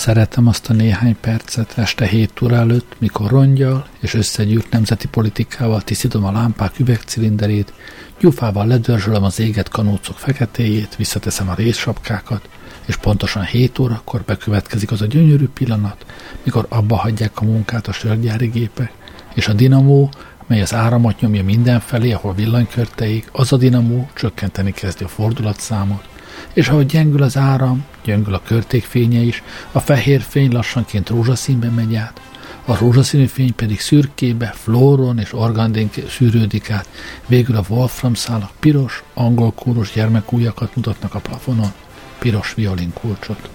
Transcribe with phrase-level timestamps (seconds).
[0.00, 5.80] Szeretem azt a néhány percet este hét óra előtt, mikor rongyal és összegyűrt nemzeti politikával
[5.80, 7.72] tisztítom a lámpák üvegcilinderét,
[8.20, 12.48] gyufával ledörzsölöm az éget kanócok feketéjét, visszateszem a részsapkákat,
[12.86, 16.06] és pontosan 7 órakor bekövetkezik az a gyönyörű pillanat,
[16.42, 18.92] mikor abba hagyják a munkát a sörgyári gépek,
[19.34, 20.10] és a dinamó,
[20.46, 26.08] mely az áramot nyomja mindenfelé, ahol villanykörteik, az a dinamó csökkenteni kezdi a fordulatszámot,
[26.52, 31.94] és ahogy gyengül az áram, gyöngül a körtékfénye is, a fehér fény lassanként rózsaszínbe megy
[31.94, 32.20] át,
[32.64, 36.88] a rózsaszínű fény pedig szürkébe, flóron és organdén szűrődik át,
[37.26, 41.72] végül a wolfram szálak piros, angol kóros gyermekújakat mutatnak a plafonon,
[42.18, 43.50] piros violinkulcsot.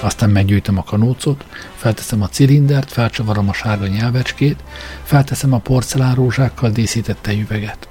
[0.00, 1.44] Aztán meggyűjtöm a kanócot,
[1.76, 4.62] felteszem a cilindert, felcsavarom a sárga nyelvecskét,
[5.02, 7.88] felteszem a porcelánrózsákkal díszített üveget.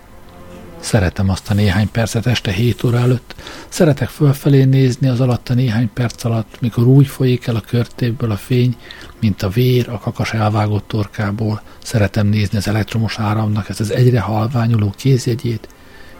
[0.80, 3.36] Szeretem azt a néhány percet este 7 óra előtt,
[3.70, 8.32] szeretek fölfelé nézni az alatt a néhány perc alatt, mikor úgy folyik el a körtéből
[8.32, 8.76] a fény,
[9.20, 14.20] mint a vér a kakas elvágott torkából, szeretem nézni az elektromos áramnak ez az egyre
[14.20, 15.68] halványuló kézjegyét,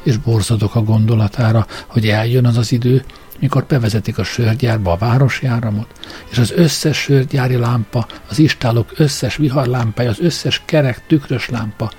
[0.04, 3.04] és borzadok a gondolatára, hogy eljön az az idő,
[3.40, 5.88] mikor bevezetik a sörgyárba a városjáramot,
[6.30, 11.92] és az összes sörgyári lámpa, az istálók összes viharlámpája, az összes kerek tükrös lámpa,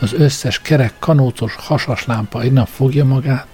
[0.00, 3.46] az összes kerek kanócos hasas lámpa egy nap fogja magát,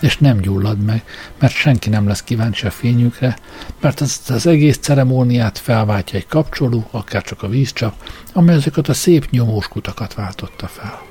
[0.00, 1.04] és nem gyullad meg,
[1.38, 3.36] mert senki nem lesz kíváncsi a fényükre,
[3.80, 7.94] mert az, az egész ceremóniát felváltja egy kapcsoló, akár csak a vízcsap,
[8.32, 11.02] amely ezeket a szép nyomós kutakat váltotta fel.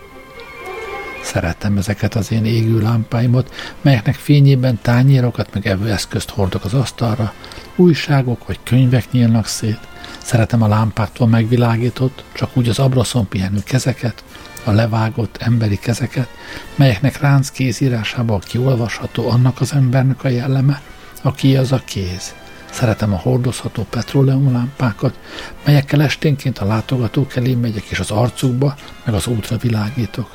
[1.23, 7.33] Szeretem ezeket az én égő lámpáimat, melyeknek fényében tányérokat meg evőeszközt hordok az asztalra,
[7.75, 9.79] újságok vagy könyvek nyílnak szét.
[10.23, 14.23] Szeretem a lámpáktól megvilágított, csak úgy az abraszon pihenő kezeket,
[14.63, 16.27] a levágott emberi kezeket,
[16.75, 20.81] melyeknek ránc kézírásából kiolvasható annak az embernek a jelleme,
[21.21, 22.35] aki az a kéz.
[22.71, 25.19] Szeretem a hordozható petróleumlámpákat,
[25.65, 28.75] melyekkel esténként a látogatók elé megyek, és az arcukba,
[29.05, 30.29] meg az útra világítok.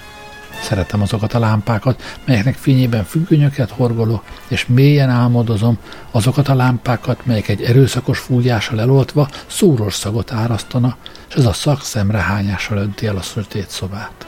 [0.63, 5.79] Szeretem azokat a lámpákat, melyeknek fényében függönyöket horgolok, és mélyen álmodozom
[6.11, 10.97] azokat a lámpákat, melyek egy erőszakos fújással eloltva szúros szagot árasztana,
[11.29, 14.27] és ez a szak szemrehányással önti el a sötét szobát.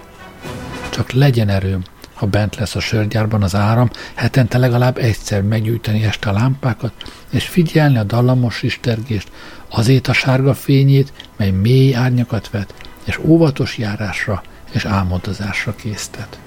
[0.90, 1.82] Csak legyen erőm,
[2.14, 6.92] ha bent lesz a sörgyárban az áram, hetente legalább egyszer meggyújtani este a lámpákat,
[7.30, 9.30] és figyelni a dallamos istergést,
[9.68, 12.74] azét a sárga fényét, mely mély árnyakat vet,
[13.04, 16.38] és óvatos járásra és álmodozásra késztet.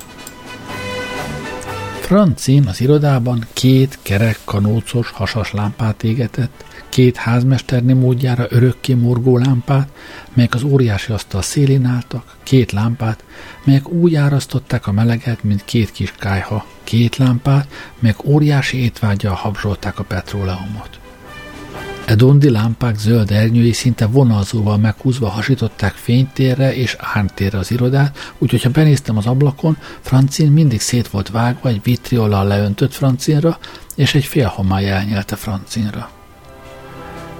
[2.01, 9.89] Francin az irodában két kerek kanócos hasas lámpát égetett, két házmesterni módjára örökké morgó lámpát,
[10.33, 13.23] melyek az óriási asztal szélén álltak, két lámpát,
[13.63, 17.67] melyek úgy árasztották a meleget, mint két kis kájha, két lámpát,
[17.99, 21.02] melyek óriási étvágyjal habzsolták a petróleumot.
[22.05, 28.63] E dondi lámpák zöld ernyői szinte vonalzóval meghúzva hasították fénytérre és árntérre az irodát, úgyhogy
[28.63, 33.57] ha benéztem az ablakon, Francin mindig szét volt vágva egy vitriollal leöntött Francinra,
[33.95, 36.22] és egy fél homály elnyelte Francinra.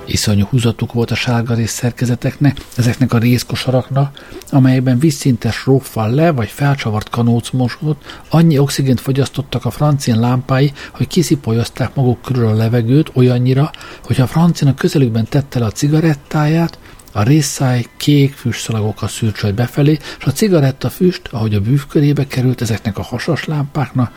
[0.06, 7.10] Iszonyú húzatuk volt a sárga szerkezeteknek, ezeknek a részkosaraknak, amelyekben vízszintes róffal le vagy felcsavart
[7.10, 13.72] kanóc mosott, annyi oxigént fogyasztottak a francin lámpái, hogy kiszipolyozták maguk körül a levegőt olyannyira,
[14.04, 16.78] hogy a francin a közelükben tette le a cigarettáját,
[17.12, 22.98] a részszáj kék füstszalagokkal szürcsölt befelé, és a cigaretta füst, ahogy a bűvkörébe került ezeknek
[22.98, 24.12] a hasas lámpáknak,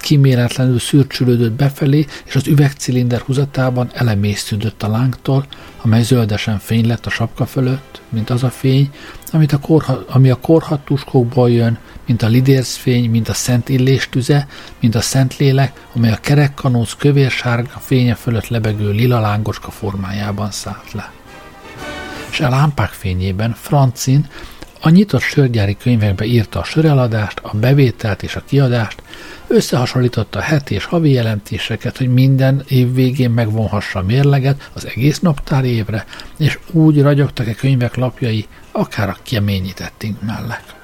[0.00, 5.46] kiméletlenül szürcsülődött befelé, és az üvegcilinder húzatában elemésztődött a lángtól,
[5.82, 8.90] amely zöldesen fény lett a sapka fölött, mint az a fény,
[9.32, 14.46] amit a korha, ami a korhattuskókból jön, mint a lidércfény, mint a szent illés tüze,
[14.80, 20.92] mint a szent lélek, amely a kerekkanóc kövér-sárga fénye fölött lebegő lila lángoska formájában szállt
[20.92, 21.12] le.
[22.30, 24.26] És a lámpák fényében Francin
[24.80, 29.02] a nyitott sörgyári könyvekbe írta a söreladást, a bevételt és a kiadást,
[29.50, 35.18] összehasonlította a heti és havi jelentéseket, hogy minden év végén megvonhassa a mérleget az egész
[35.18, 36.04] naptár évre,
[36.38, 40.79] és úgy ragyogtak-e könyvek lapjai, akár a keményítettünk mellett.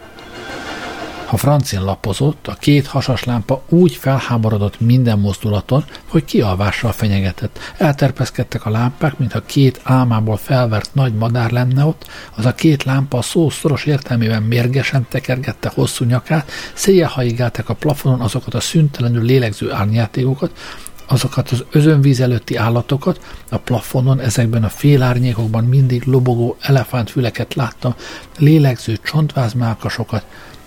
[1.27, 7.59] Ha Francin lapozott, a két hasas lámpa úgy felháborodott minden mozdulaton, hogy kialvással fenyegetett.
[7.77, 12.07] Elterpeszkedtek a lámpák, mintha két álmából felvert nagy madár lenne ott,
[12.37, 17.75] az a két lámpa a szó szoros értelmében mérgesen tekergette hosszú nyakát, széjjel haigáltak a
[17.75, 20.51] plafonon azokat a szüntelenül lélegző árnyátékokat,
[21.07, 23.21] azokat az özönvíz előtti állatokat,
[23.51, 27.95] a plafonon, ezekben a félárnyékokban mindig lobogó elefántfüleket láttam,
[28.39, 30.25] lélegző csontvázmálkasokat,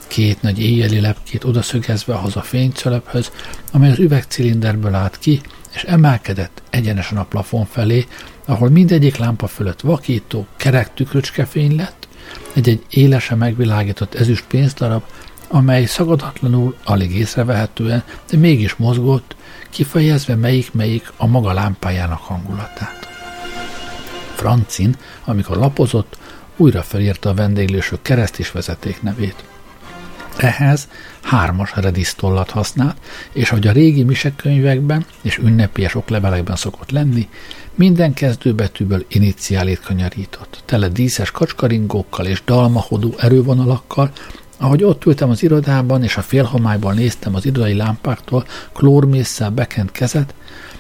[0.10, 3.32] két nagy éjjeli lepkét odaszögezve ahhoz a fénycölöphöz,
[3.72, 5.42] amely az üvegcilinderből állt ki,
[5.74, 8.06] és emelkedett egyenesen a plafon felé,
[8.46, 12.08] ahol mindegyik lámpa fölött vakító, kerek tükröcskefény lett,
[12.54, 15.04] egy-egy élesen megvilágított ezüst pénzdarab,
[15.48, 19.36] amely szagadatlanul, alig észrevehetően, de mégis mozgott,
[19.70, 23.08] kifejezve melyik-melyik a maga lámpájának hangulatát.
[24.36, 26.18] Francin, amikor lapozott,
[26.58, 29.44] újra felírta a vendéglősök kereszt és vezeték nevét.
[30.40, 30.88] Ehhez
[31.22, 32.98] hármas redisztollat használt,
[33.34, 37.28] és ahogy a régi misekönyvekben és ünnepélyes oklevelekben szokott lenni,
[37.76, 44.12] minden kezdőbetűből iniciálét kanyarított, tele díszes kacskaringókkal és dalmahodó erővonalakkal,
[44.58, 50.34] ahogy ott ültem az irodában, és a félhomályban néztem az irodai lámpáktól klórmészsel bekent kezet,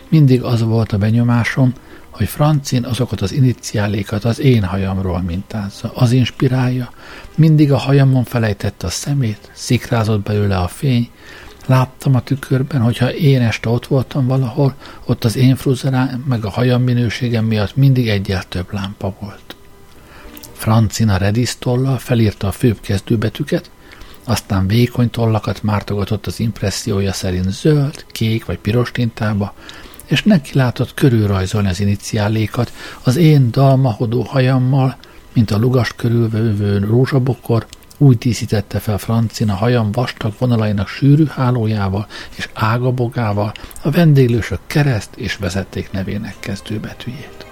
[0.09, 1.73] mindig az volt a benyomásom,
[2.19, 6.91] hogy Francin azokat az iniciálékat az én hajamról mintázza, az inspirálja,
[7.35, 11.09] mindig a hajamon felejtette a szemét, szikrázott belőle a fény,
[11.65, 14.75] láttam a tükörben, hogyha én este ott voltam valahol,
[15.05, 19.55] ott az én fruzerám meg a hajam minőségem miatt mindig egyel több lámpa volt.
[20.53, 23.71] Francina redisztollal felírta a főbb kezdőbetűket,
[24.23, 29.53] aztán vékony tollakat mártogatott az impressziója szerint zöld, kék vagy piros tintába,
[30.09, 32.73] és neki látott körülrajzolni az iniciálékat
[33.03, 34.97] az én dalmahodó hajammal,
[35.33, 37.65] mint a lugast körülvevő rózsabokor,
[37.97, 43.51] úgy díszítette fel Francina hajam vastag vonalainak sűrű hálójával és ágabogával
[43.81, 47.45] a vendéglősök kereszt és vezeték nevének kezdőbetűjét.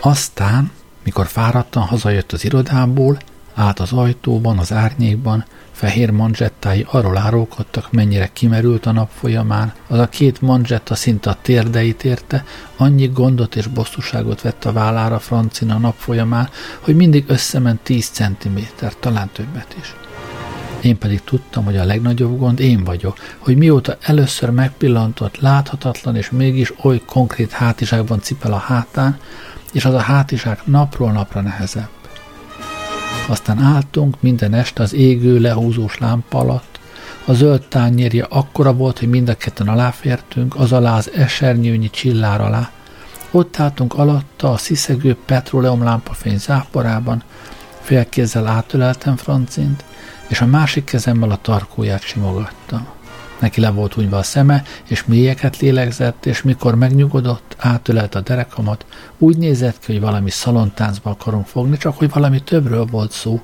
[0.00, 0.70] Aztán,
[1.02, 3.18] mikor fáradtan hazajött az irodából,
[3.54, 5.44] át az ajtóban, az árnyékban,
[5.74, 11.36] fehér manzsettái arról árulkodtak, mennyire kimerült a nap folyamán, az a két manzsetta szinte a
[11.42, 12.44] térdeit érte,
[12.76, 16.48] annyi gondot és bosszúságot vett a vállára Francina a nap folyamán,
[16.80, 19.94] hogy mindig összement 10 centiméter, talán többet is.
[20.80, 26.30] Én pedig tudtam, hogy a legnagyobb gond én vagyok, hogy mióta először megpillantott, láthatatlan és
[26.30, 29.18] mégis oly konkrét hátizsákban cipel a hátán,
[29.72, 31.93] és az a hátizsák napról napra nehezebb.
[33.26, 36.80] Aztán álltunk minden este az égő, lehúzós lámpa alatt.
[37.24, 42.40] A zöld tányérja akkora volt, hogy mind a ketten aláfértünk, az alá az esernyőnyi csillár
[42.40, 42.70] alá.
[43.30, 47.22] Ott álltunk alatta a sziszegő petróleum lámpafény záporában,
[47.80, 49.84] félkézzel átöleltem Francint,
[50.26, 52.93] és a másik kezemmel a tarkóját simogattam.
[53.44, 58.86] Neki le volt hunyva a szeme, és mélyeket lélegzett, és mikor megnyugodott, átölelt a derekamat,
[59.18, 63.40] úgy nézett ki, hogy valami szalontáncba akarunk fogni, csak hogy valami többről volt szó.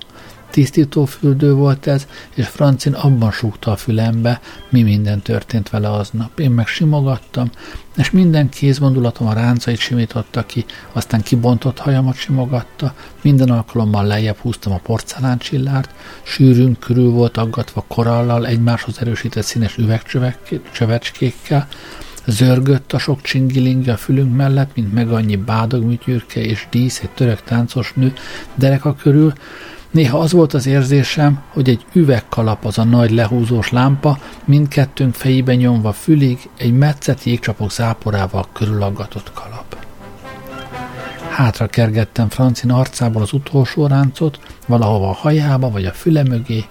[0.50, 6.38] Tisztító fürdő volt ez, és Francin abban súgta a fülembe, mi minden történt vele aznap.
[6.38, 7.50] Én meg simogattam,
[7.96, 14.72] és minden kézmondulatom a ráncait simította ki, aztán kibontott hajamat simogatta, minden alkalommal lejjebb húztam
[14.72, 15.90] a porceláncsillárt,
[16.22, 21.68] sűrűn körül volt aggatva korallal, egymáshoz erősített színes üvegcsövecskékkel,
[22.26, 27.42] Zörgött a sok csingiling a fülünk mellett, mint meg annyi bádogműtyürke és dísz egy török
[27.42, 28.12] táncos nő
[28.54, 29.32] dereka körül,
[29.90, 35.56] Néha az volt az érzésem, hogy egy üvegkalap az a nagy lehúzós lámpa, mindkettőnk fejében
[35.56, 39.76] nyomva fülig, egy metszett jégcsapok záporával körülaggatott kalap.
[41.30, 46.64] Hátra kergettem Francin arcából az utolsó ráncot, valahova a hajába vagy a füle mögé,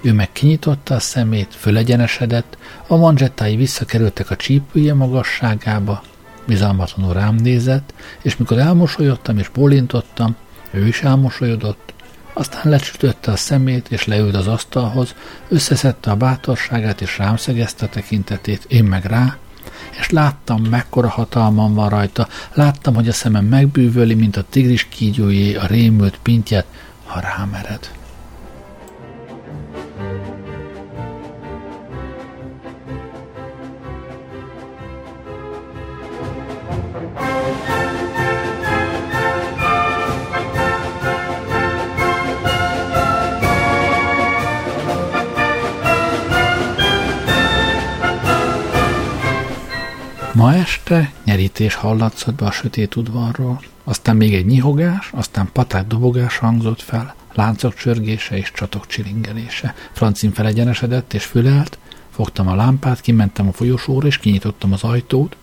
[0.00, 6.02] ő meg kinyitotta a szemét, fölegyenesedett, a manzsettái visszakerültek a csípője magasságába,
[6.46, 10.36] bizalmatlanul rám nézett, és mikor elmosolyodtam és bólintottam,
[10.70, 11.94] ő is elmosolyodott,
[12.38, 15.14] aztán lecsütötte a szemét, és leült az asztalhoz,
[15.48, 19.36] összeszedte a bátorságát, és rám szegezte tekintetét, én meg rá,
[19.98, 25.54] és láttam, mekkora hatalmam van rajta, láttam, hogy a szemem megbűvöli, mint a tigris kígyójé
[25.54, 26.66] a rémült pintját,
[27.04, 27.90] ha rámered.
[50.90, 56.80] Este nyerítés hallatszott be a sötét udvarról, aztán még egy nyihogás, aztán paták dobogás hangzott
[56.82, 59.74] fel, láncok csörgése és csatok csilingelése.
[59.92, 61.78] Francin felegyenesedett és fülelt,
[62.10, 65.36] fogtam a lámpát, kimentem a folyosóra és kinyitottam az ajtót.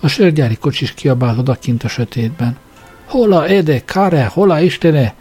[0.00, 2.56] A sörgyári kocsis kiabált odakint a sötétben.
[3.04, 5.14] Hola, Ede, Kare, hola, Istene!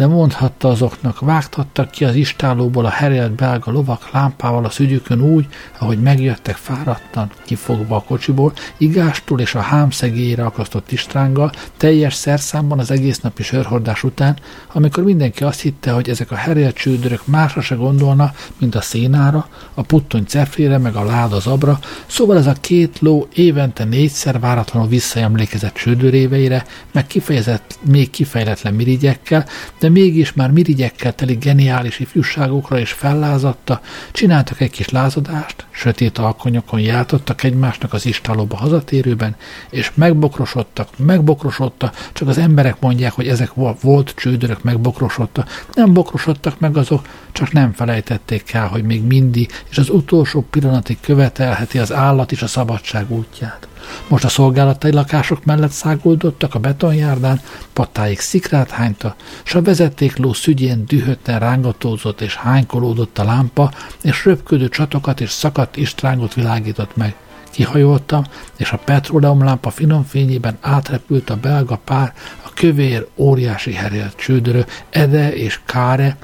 [0.00, 5.46] De mondhatta azoknak, vágtattak ki az istálóból a herélt belga lovak lámpával a szügyükön úgy,
[5.78, 12.90] ahogy megjöttek fáradtan, kifogva a kocsiból, igástól és a hámszegélyére akasztott istránggal, teljes szerszámban az
[12.90, 14.36] egész napi sörhordás után,
[14.72, 19.48] amikor mindenki azt hitte, hogy ezek a herélt csődörök másra se gondolna, mint a szénára,
[19.74, 24.88] a puttony cefrére, meg a láda zabra, szóval ez a két ló évente négyszer váratlanul
[24.88, 29.46] visszaemlékezett csődöréveire, meg kifejezett még kifejletlen mirigyekkel,
[29.78, 33.80] de mégis már mirigyekkel teli geniális ifjúságokra is fellázatta,
[34.12, 39.36] csináltak egy kis lázadást, sötét alkonyokon játottak egymásnak az istálóba hazatérőben,
[39.70, 45.44] és megbokrosodtak, megbokrosodta, csak az emberek mondják, hogy ezek volt csődörök megbokrosodta.
[45.74, 50.98] Nem bokrosodtak meg azok, csak nem felejtették el, hogy még mindig, és az utolsó pillanatig
[51.00, 53.68] követelheti az állat is a szabadság útját.
[54.08, 57.40] Most a szolgálatai lakások mellett száguldottak a betonjárdán,
[57.72, 63.70] patáig szikrát hányta, s a vezetékló szügyén dühötten rángatózott és hánykolódott a lámpa,
[64.02, 67.14] és röpködő csatokat és szakadt istrángot világított meg.
[67.50, 68.24] Kihajoltam,
[68.56, 75.32] és a petróleumlámpa finom fényében átrepült a belga pár, a kövér, óriási herélt csődörő, Ede
[75.34, 76.16] és Káre,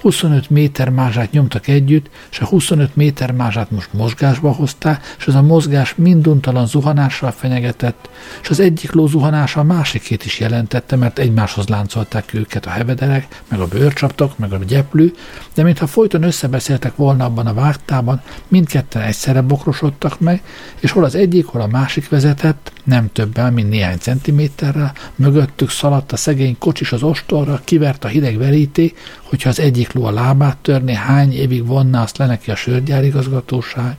[0.00, 5.34] 25 méter mázsát nyomtak együtt, és a 25 méter mázsát most mozgásba hozták, és az
[5.34, 8.08] a mozgás minduntalan zuhanással fenyegetett,
[8.42, 13.42] és az egyik ló zuhanása a másikét is jelentette, mert egymáshoz láncolták őket a hevederek,
[13.48, 15.12] meg a bőrcsaptok, meg a gyeplő,
[15.54, 20.42] de mintha folyton összebeszéltek volna abban a vágtában, mindketten egyszerre bokrosodtak meg,
[20.80, 26.12] és hol az egyik, hol a másik vezetett, nem többel, mint néhány centiméterrel, mögöttük szaladt
[26.12, 30.56] a szegény kocsis az ostorra, kivert a hideg veríté, hogyha az egyik ló a lábát
[30.56, 33.96] törné, hány évig vonná azt le neki a sörgyárigazgatóság.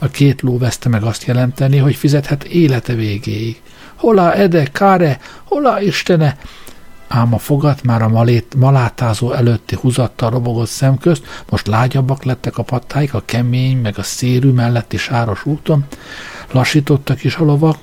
[0.00, 3.60] A két ló veszte meg azt jelenteni, hogy fizethet élete végéig.
[3.94, 6.36] Hola, Ede, Káre, hola, Istene!
[7.08, 12.62] Ám a fogat már a malét, malátázó előtti húzattal robogott szemközt, most lágyabbak lettek a
[12.62, 15.84] pattáik a kemény, meg a szérű melletti sáros úton,
[16.50, 17.76] lassítottak is a lovak,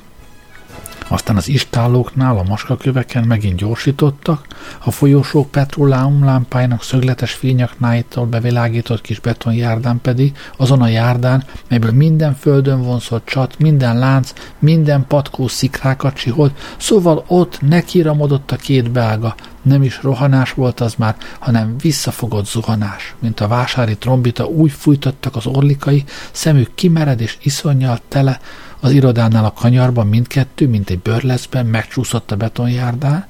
[1.09, 4.45] aztán az istállóknál, a maskaköveken megint gyorsítottak,
[4.79, 12.35] a folyosók petróleum lámpáinak szögletes fényaknáitól bevilágított kis betonjárdán pedig, azon a járdán, melyből minden
[12.35, 19.35] földön vonzott csat, minden lánc, minden patkó szikrákat csiholt, szóval ott nekiramodott a két belga,
[19.61, 25.35] nem is rohanás volt az már, hanem visszafogott zuhanás, mint a vásári trombita úgy fújtattak
[25.35, 28.39] az orlikai, szemük kimered és iszonyjal tele,
[28.79, 33.25] az irodánál a kanyarban mindkettő, mint egy bőrleszben megcsúszott a betonjárdán,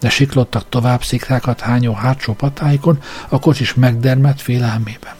[0.00, 5.12] de siklottak tovább szikrákat hányó hátsó patáikon, a kocsis megdermett félelmében.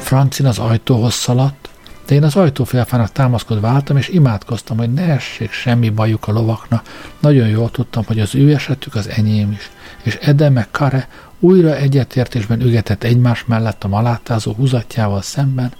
[0.00, 1.68] Francin az ajtóhoz szaladt,
[2.06, 6.86] de én az ajtófélfának támaszkodva álltam, és imádkoztam, hogy ne essék semmi bajuk a lovaknak.
[7.18, 9.70] Nagyon jól tudtam, hogy az ő esetük az enyém is,
[10.02, 11.08] és Ede meg Kare
[11.40, 15.72] újra egyetértésben ügetett egymás mellett a malátázó húzatjával szemben,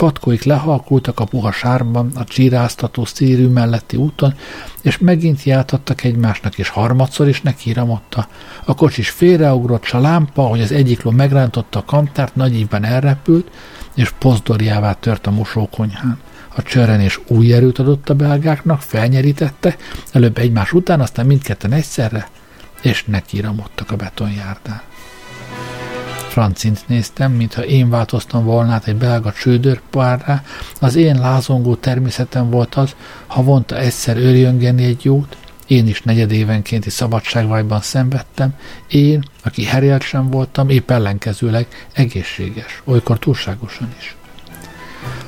[0.00, 4.34] Patkóik lehalkultak a puha sárban, a csíráztató szírű melletti úton,
[4.82, 8.28] és megint játadtak egymásnak, és harmadszor is nekiramotta.
[8.64, 12.84] A kocsis félreugrott, s a lámpa, hogy az egyik ló megrántotta a kantárt, nagy ívben
[12.84, 13.50] elrepült,
[13.94, 16.18] és pozdorjává tört a mosókonyhán.
[16.56, 19.76] A csörrenés új erőt adott a belgáknak, felnyerítette,
[20.12, 22.28] előbb egymás után, aztán mindketten egyszerre,
[22.82, 24.80] és nekiramodtak a betonjárdán.
[26.30, 30.42] Francint néztem, mintha én változtam volna át egy belga csődörpárrá,
[30.80, 32.94] az én lázongó természetem volt az,
[33.26, 38.54] ha vonta egyszer őrjöngeni egy jót, én is negyedévenkénti szabadságvágyban szenvedtem,
[38.88, 44.16] én, aki herélt sem voltam, épp ellenkezőleg egészséges, olykor túlságosan is.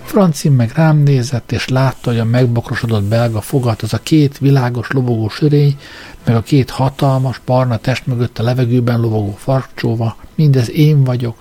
[0.05, 4.91] Francin meg rám nézett, és látta, hogy a megbokrosodott belga fogat az a két világos
[4.91, 5.79] lobogó sörény,
[6.25, 11.37] meg a két hatalmas, barna test mögött a levegőben lobogó farcsóva, mindez én vagyok,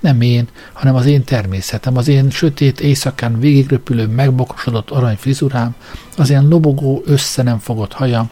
[0.00, 5.74] nem én, hanem az én természetem, az én sötét éjszakán végigröpülő, megbokrosodott arany frizurám,
[6.16, 8.30] az én lobogó, össze nem fogott hajam,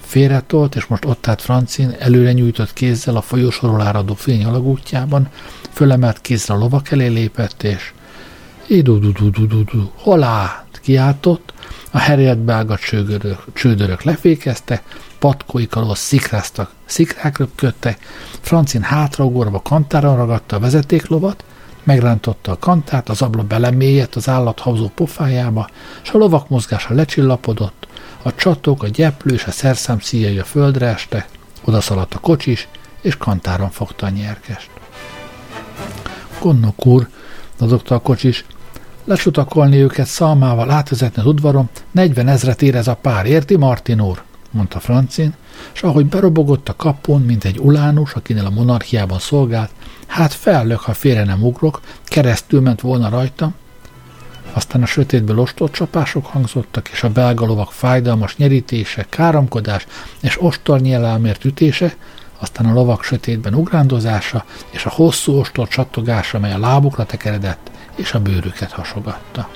[0.00, 5.28] félretolt, és most ott állt Francin, előre nyújtott kézzel a folyósorról áradó fény alagútjában,
[5.72, 7.92] fölemelt kézre a lovak elé lépett, és
[8.66, 10.66] Idudududududu, holá!
[10.86, 11.52] kiáltott,
[11.90, 14.82] a herélt belga csődörök, csődörök lefékezte,
[15.18, 17.98] patkóik alól szikráztak, szikrák röpködtek,
[18.40, 21.44] Francin hátraugorva kantára ragadta a vezetéklovat,
[21.82, 25.68] megrántotta a kantát, az abla belemélyedt az állathauzó pofájába,
[26.02, 27.86] és a lovak mozgása lecsillapodott,
[28.22, 31.28] a csatok, a gyeplő és a szerszám szíjai a földre este,
[31.64, 32.68] odaszaladt a kocsis,
[33.00, 34.70] és kantáron fogta a nyerkest.
[36.40, 37.08] Gondnok úr,
[37.88, 38.44] a kocsis,
[39.06, 44.22] lesutakolni őket szalmával átvezetni az udvaron, 40 ezret ér ez a pár, érti, Martin úr?
[44.50, 45.34] mondta Francin,
[45.74, 49.70] és ahogy berobogott a kapun, mint egy ulánus, akinél a monarchiában szolgált,
[50.06, 53.52] hát fellök, ha félre nem ugrok, keresztül ment volna rajta,
[54.52, 59.86] aztán a sötétből ostor csapások hangzottak, és a belga lovak fájdalmas nyerítése, káromkodás
[60.20, 61.94] és ostornyelelmért ütése,
[62.38, 68.12] aztán a lovak sötétben ugrándozása, és a hosszú ostor csattogása, mely a lábukra tekeredett, és
[68.14, 69.48] a bőrüket hasogatta.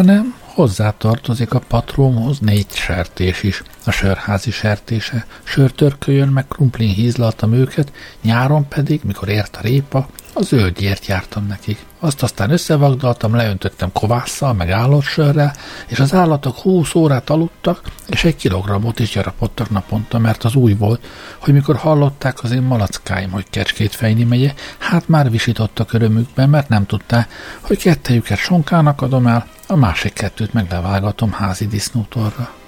[0.00, 3.62] Hanem hozzá tartozik a patrómhoz négy sertés is.
[3.84, 7.92] A sörházi sertése, sörtörkölyön meg krumplin hízlaltam őket,
[8.22, 11.78] nyáron pedig, mikor ért a répa, a zöldjért jártam nekik.
[11.98, 15.54] Azt aztán összevagdaltam, leöntöttem kovásszal, meg állatsörrel,
[15.86, 20.74] és az állatok húsz órát aludtak, és egy kilogramot is gyarapodtak naponta, mert az új
[20.74, 21.06] volt,
[21.38, 26.68] hogy mikor hallották az én malackáim, hogy Kecskét fejni megye, hát már visítottak örömükben, mert
[26.68, 32.59] nem tudták, hogy kettejüket sonkának adom el, a másik kettőt meglevágatom házi disznótorra.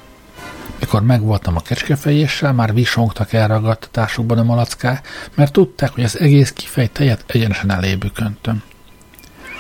[0.83, 6.87] Mikor megvoltam a kecskefejéssel, már visongtak elragadtatásukban a malackák, mert tudták, hogy az egész kifej
[6.87, 8.63] tejet egyenesen elébük öntöm.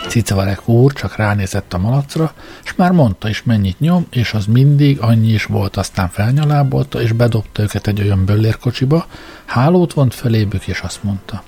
[0.08, 2.32] Cicavarek úr csak ránézett a malacra,
[2.64, 7.12] és már mondta is mennyit nyom, és az mindig annyi is volt, aztán felnyalábolta, és
[7.12, 9.06] bedobta őket egy olyan böllérkocsiba,
[9.44, 11.42] hálót vont felébük, és azt mondta.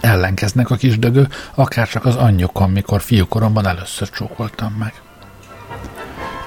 [0.00, 4.92] Ellenkeznek a kis dögő, akárcsak az anyjukon, mikor fiúkoromban először csókoltam meg.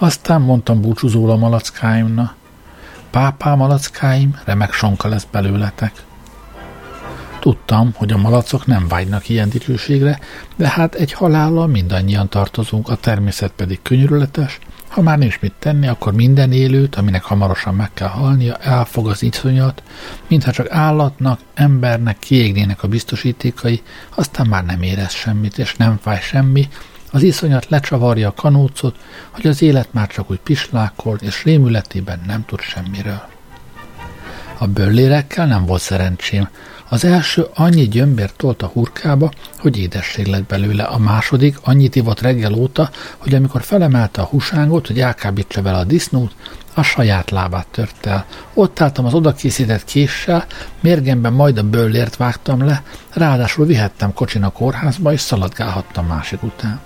[0.02, 2.34] Aztán mondtam búcsúzól a malackáimna.
[3.10, 6.04] Pápá malackáim, remek sonka lesz belőletek.
[7.40, 10.20] Tudtam, hogy a malacok nem vágynak ilyen dicsőségre,
[10.56, 15.88] de hát egy halállal mindannyian tartozunk, a természet pedig könyörületes, ha már nincs mit tenni,
[15.88, 19.84] akkor minden élőt, aminek hamarosan meg kell halnia, elfog az iszonyat,
[20.28, 23.82] mintha csak állatnak, embernek kiégnének a biztosítékai,
[24.16, 26.68] aztán már nem érez semmit, és nem fáj semmi,
[27.12, 28.96] az iszonyat lecsavarja a kanócot,
[29.30, 33.22] hogy az élet már csak úgy pislákol, és rémületében nem tud semmiről.
[34.58, 36.50] A böllérekkel nem volt szerencsém.
[36.90, 40.84] Az első annyi gyömbért tolt a hurkába, hogy édesség lett belőle.
[40.84, 45.84] A második annyit ivott reggel óta, hogy amikor felemelte a husángot, hogy elkábítsa vele a
[45.84, 46.36] disznót,
[46.74, 48.26] a saját lábát tört el.
[48.54, 50.46] Ott álltam az odakészített késsel,
[50.80, 56.80] mérgemben majd a böllért vágtam le, ráadásul vihettem kocsin a kórházba, és szaladgálhattam másik után.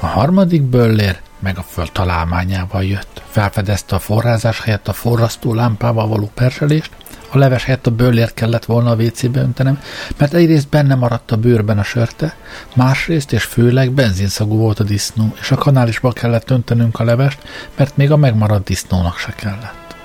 [0.00, 3.22] A harmadik böllér meg a föld találmányával jött.
[3.30, 6.90] Felfedezte a forrázás helyett a forrasztó lámpával való perselést,
[7.30, 9.80] a leves helyett a bőlért kellett volna a WC-be öntenem,
[10.16, 12.36] mert egyrészt benne maradt a bőrben a sörte,
[12.74, 17.38] másrészt és főleg benzinszagú volt a disznó, és a kanálisba kellett öntenünk a levest,
[17.76, 19.96] mert még a megmaradt disznónak se kellett.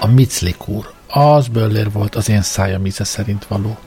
[0.00, 3.78] A miclik úr, az bőlér volt az én szájam íze szerint való.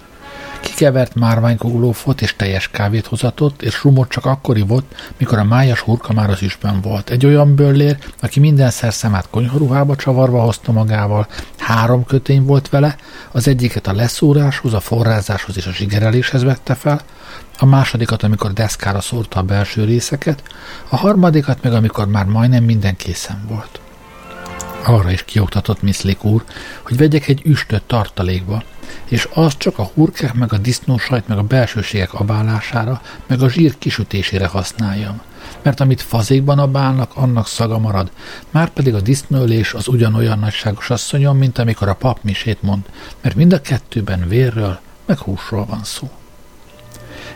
[0.62, 6.14] Kikevert márványkoglófot és teljes kávét hozatott, és rumot csak akkor ivott, mikor a májas hurka
[6.14, 7.10] már az üsben volt.
[7.10, 12.96] Egy olyan böllér, aki minden szemát konyharuhába csavarva hozta magával, három kötény volt vele,
[13.32, 17.02] az egyiket a leszúráshoz, a forrázáshoz és a zsigereléshez vette fel,
[17.60, 20.44] a másodikat, amikor deszkára szórta a belső részeket,
[20.90, 23.81] a harmadikat meg, amikor már majdnem minden készen volt.
[24.84, 26.44] Arra is kioktatott Miszlik úr,
[26.82, 28.64] hogy vegyek egy üstöt tartalékba,
[29.06, 33.78] és az csak a hurkák, meg a disznósajt, meg a belsőségek abálására, meg a zsír
[33.78, 35.22] kisütésére használjam.
[35.62, 38.12] Mert amit fazékban abálnak, annak szaga marad.
[38.52, 42.86] Márpedig a disznőlés az ugyanolyan nagyságos asszonyom, mint amikor a pap misét mond,
[43.22, 46.10] mert mind a kettőben vérről, meg húsról van szó.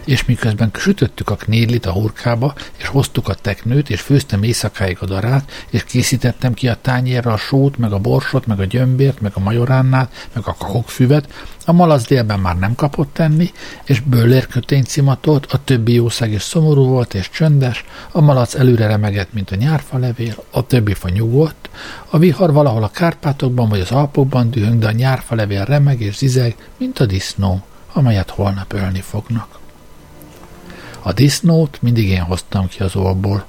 [0.06, 5.06] És miközben sütöttük a knédlit a hurkába, és hoztuk a teknőt, és főztem éjszakáig a
[5.06, 9.32] darát, és készítettem ki a tányérra a sót, meg a borsot, meg a gyömbért, meg
[9.36, 11.28] a majoránnát, meg a kakokfüvet,
[11.66, 13.52] a malac délben már nem kapott tenni,
[13.86, 19.34] és bőlérkötény cimatolt, a többi jószág is szomorú volt és csöndes, a malac előre remegett,
[19.34, 21.70] mint a nyárfa levél, a többi fa nyugodt,
[22.10, 26.16] a vihar valahol a Kárpátokban vagy az Alpokban dühöng, de a nyárfa levél remeg és
[26.16, 29.64] zizeg, mint a disznó, amelyet holnap ölni fognak.
[31.08, 33.46] A disznót mindig én hoztam ki az orból.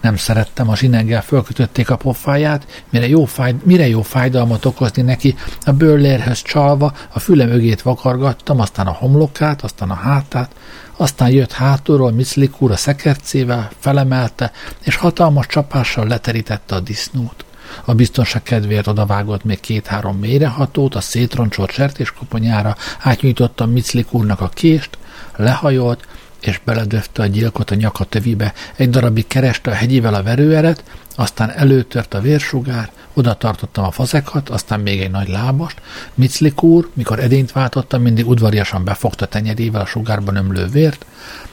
[0.00, 5.34] Nem szerettem, a zsineggel fölkötötték a pofáját, mire jó, fáj, mire jó fájdalmat okozni neki,
[5.64, 10.54] a bőllérhez csalva, a füle mögét vakargattam, aztán a homlokát, aztán a hátát,
[10.96, 14.52] aztán jött hátulról Miszlik úr a szekercével, felemelte,
[14.84, 17.44] és hatalmas csapással leterítette a disznót.
[17.84, 24.98] A biztonság kedvéért odavágott még két-három mélyrehatót, a szétroncsolt sertéskoponyára, átnyújtotta Miclik úrnak a kést,
[25.36, 26.06] lehajolt,
[26.46, 28.52] és beledöfte a gyilkot a nyaka tövibe.
[28.76, 30.84] Egy darabig kereste a hegyivel a verőeret,
[31.16, 35.80] aztán előtört a vérsugár, oda tartottam a fazekat, aztán még egy nagy lábast.
[36.14, 41.06] Miclik úr, mikor edényt váltottam, mindig udvariasan befogta tenyerével a sugárban ömlő vért,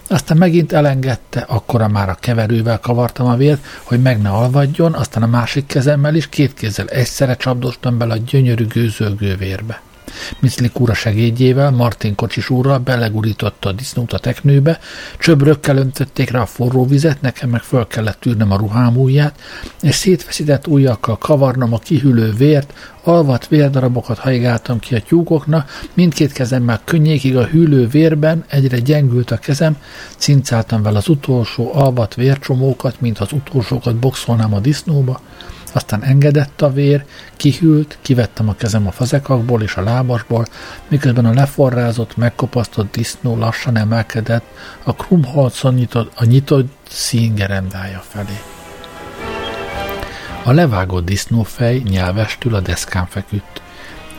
[0.08, 5.24] aztán megint elengedte, akkora már a keverővel kavartam a vért, hogy meg ne alvadjon, aztán
[5.24, 9.82] a másik kezemmel is két kézzel egyszerre csapdostam bele a gyönyörű gőzölgő vérbe.
[10.40, 14.80] Miszlik úr a segédjével, Martin kocsis úrral belegurította a disznót a teknőbe,
[15.20, 19.40] csöbrökkel öntötték rá a forró vizet, nekem meg föl kellett tűrnem a ruhám ujját,
[19.82, 26.82] és szétfeszített ujjakkal kavarnom a kihűlő vért, alvat vérdarabokat hajgáltam ki a tyúkoknak, mindkét kezemmel
[26.84, 29.78] könnyékig a hűlő vérben, egyre gyengült a kezem,
[30.18, 35.22] cincáltam vele az utolsó alvat vércsomókat, mint az utolsókat boxolnám a disznóba,
[35.72, 37.06] aztán engedett a vér,
[37.36, 40.46] kihűlt, kivettem a kezem a fazekakból és a lábasból,
[40.88, 44.46] miközben a leforrázott, megkopasztott disznó lassan emelkedett
[44.84, 48.40] a krumholcon nyitott, a nyitott színgerendája felé.
[50.44, 53.62] A levágott disznófej nyelvestül a deszkán feküdt.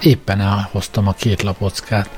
[0.02, 2.08] Éppen elhoztam a két lapockát,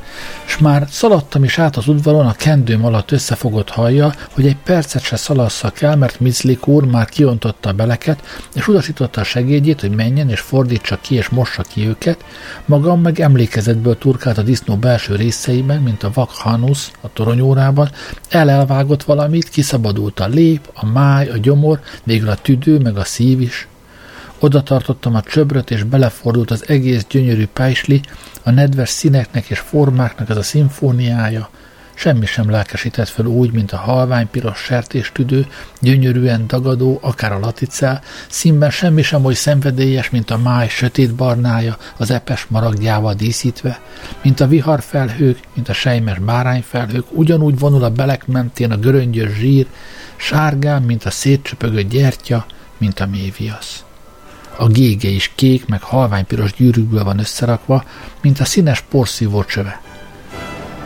[0.47, 5.03] és már szaladtam is át az udvaron a kendőm alatt összefogott hajjal, hogy egy percet
[5.03, 9.91] se szalasszak el, mert Mizlik úr már kiontotta a beleket, és utasította a segédjét, hogy
[9.91, 12.25] menjen és fordítsa ki és mossa ki őket,
[12.65, 17.91] magam meg emlékezetből turkált a disznó belső részeiben, mint a vakhanusz a toronyórában,
[18.29, 23.41] elelvágott valamit, kiszabadult a lép, a máj, a gyomor, végül a tüdő, meg a szív
[23.41, 23.69] is,
[24.39, 28.01] oda tartottam a csöbröt, és belefordult az egész gyönyörű pájsli,
[28.43, 31.49] a nedves színeknek és formáknak ez a szimfóniája.
[31.95, 35.47] Semmi sem lelkesített fel úgy, mint a halvány piros sertéstüdő,
[35.81, 41.77] gyönyörűen dagadó, akár a laticál, színben semmi sem oly szenvedélyes, mint a máj sötét barnája,
[41.97, 43.81] az epes maragjával díszítve,
[44.23, 49.67] mint a viharfelhők, mint a sejmes bárányfelhők, ugyanúgy vonul a belek mentén a göröngyös zsír,
[50.17, 52.47] sárgán, mint a szétcsöpögött gyertya,
[52.79, 53.84] mint a méviasz.
[54.57, 57.85] A gége is kék, meg halványpiros gyűrűkből van összerakva,
[58.23, 59.81] mint a színes porszívó csöve.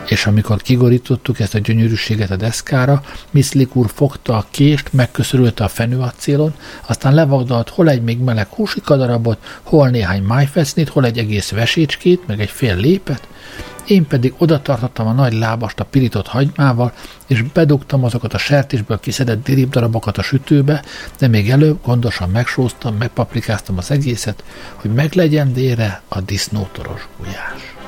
[0.07, 3.01] És amikor kigorítottuk ezt a gyönyörűséget a deszkára,
[3.31, 6.53] Miszlik úr fogta a kést, megköszörülte a fenőacélon,
[6.87, 12.39] aztán levagdalt hol egy még meleg húsikadarabot, hol néhány májfecnit, hol egy egész vesécskét, meg
[12.39, 13.27] egy fél lépet,
[13.89, 16.93] én pedig oda tartottam a nagy lábast a pirított hagymával,
[17.27, 20.83] és bedugtam azokat a sertésből kiszedett diribdarabokat a sütőbe,
[21.17, 24.43] de még előbb gondosan megsóztam, megpaprikáztam az egészet,
[24.75, 27.78] hogy meglegyen dére a disznótoros gulyás.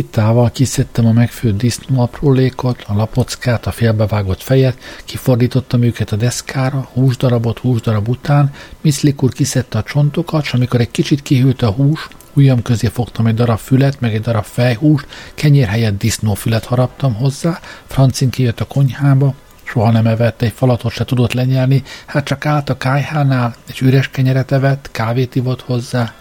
[0.00, 6.88] Szittával kiszedtem a megfőtt disznó aprólékot, a lapockát, a félbevágott fejet, kifordítottam őket a deszkára,
[6.92, 12.08] húsdarabot húsdarab után, Miszlik úr kiszedte a csontokat, és amikor egy kicsit kihűlt a hús,
[12.34, 17.60] ujjam közé fogtam egy darab fület, meg egy darab fejhúst, kenyér helyett disznófület haraptam hozzá,
[17.86, 22.70] Francin kijött a konyhába, soha nem evett, egy falatot se tudott lenyelni, hát csak állt
[22.70, 26.14] a kájhánál, egy üres kenyeret evett, kávét ivott hozzá,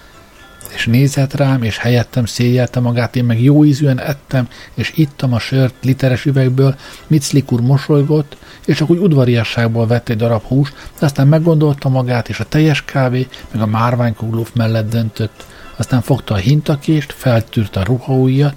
[0.74, 5.40] és nézett rám, és helyettem széljelte magát, én meg jó ízűen ettem, és ittam a
[5.40, 6.76] sört literes üvegből,
[7.08, 12.30] Miclik úr mosolygott, és csak úgy udvariasságból vett egy darab hús, de aztán meggondolta magát,
[12.30, 15.46] és a teljes kávé, meg a márványkuglóf mellett döntött.
[15.76, 18.56] Aztán fogta a hintakést, feltűrte a ruhaújjat,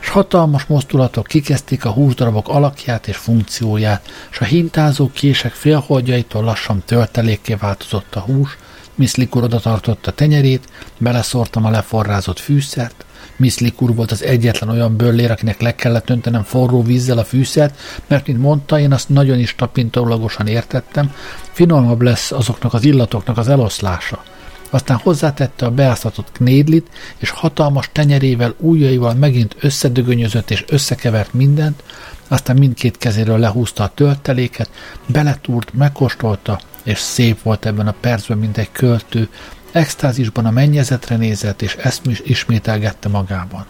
[0.00, 6.82] és hatalmas mozdulatok kikezdték a húsdarabok alakját és funkcióját, és a hintázó kések félholdjaitól lassan
[6.84, 8.58] töltelékké változott a hús,
[8.94, 13.04] Miszlik oda tartotta tenyerét, beleszórtam a leforrázott fűszert,
[13.36, 17.78] Miszlik úr volt az egyetlen olyan böllér, akinek le kellett öntenem forró vízzel a fűszert,
[18.06, 21.14] mert, mint mondta, én azt nagyon is tapintólagosan értettem,
[21.52, 24.22] finomabb lesz azoknak az illatoknak az eloszlása.
[24.70, 31.82] Aztán hozzátette a beáztatott knédlit, és hatalmas tenyerével, ujjaival megint összedögönyözött és összekevert mindent,
[32.28, 34.70] aztán mindkét kezéről lehúzta a tölteléket,
[35.06, 39.28] beletúrt, megkóstolta, és szép volt ebben a percben, mint egy költő,
[39.72, 43.66] extázisban a mennyezetre nézett, és ezt is ismételgette magában.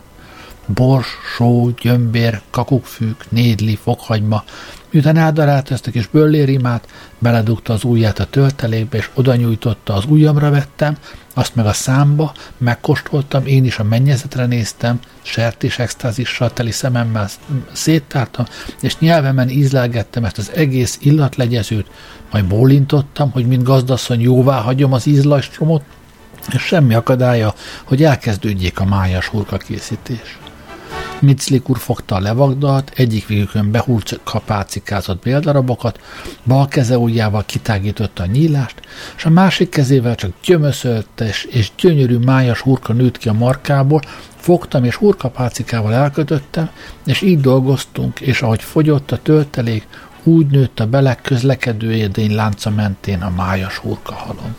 [0.67, 4.45] Bors, só, gyömbér, kakukkfűk, nédli, fokhagyma,
[4.93, 10.05] Miután eldarálta ezt a kis böllérimát, beledugta az ujját a töltelékbe, és oda nyújtotta, az
[10.09, 10.97] ujjamra vettem,
[11.35, 17.29] azt meg a számba, megkóstoltam, én is a mennyezetre néztem, sertés extázissal teli szememmel
[17.73, 18.47] széttártam,
[18.81, 21.87] és nyelvemen ízlelgettem ezt az egész illatlegyezőt,
[22.31, 25.83] majd bólintottam, hogy mint gazdasszony jóvá hagyom az ízlajstromot,
[26.53, 29.57] és semmi akadálya, hogy elkezdődjék a májas hurka
[31.23, 36.01] Mitzlik úr fogta a levagdalt, egyik végükön behúlt kapácikázott béldarabokat,
[36.45, 38.81] bal keze ujjával kitágította a nyílást,
[39.17, 44.01] és a másik kezével csak gyömöszölte, és, gyönyörű májas hurka nőtt ki a markából,
[44.37, 46.71] fogtam és hurkapácikával elkötöttem,
[47.07, 49.87] és így dolgoztunk, és ahogy fogyott a töltelék,
[50.23, 54.55] úgy nőtt a belek közlekedő édény lánca mentén a májas hurka halom.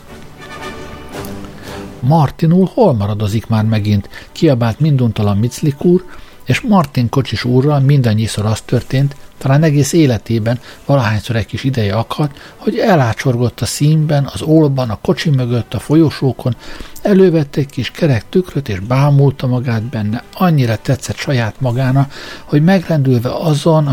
[2.00, 4.08] Martinul hol maradozik már megint?
[4.32, 6.04] Kiabált minduntalan Miclik úr,
[6.44, 12.38] és Martin kocsis úrral mindannyiszor az történt, talán egész életében valahányszor egy kis ideje akadt,
[12.56, 16.56] hogy elácsorgott a színben, az ólban, a kocsi mögött, a folyosókon,
[17.02, 20.22] elővette egy kis kerek tükröt, és bámulta magát benne.
[20.34, 22.08] Annyira tetszett saját magána,
[22.44, 23.86] hogy megrendülve azon,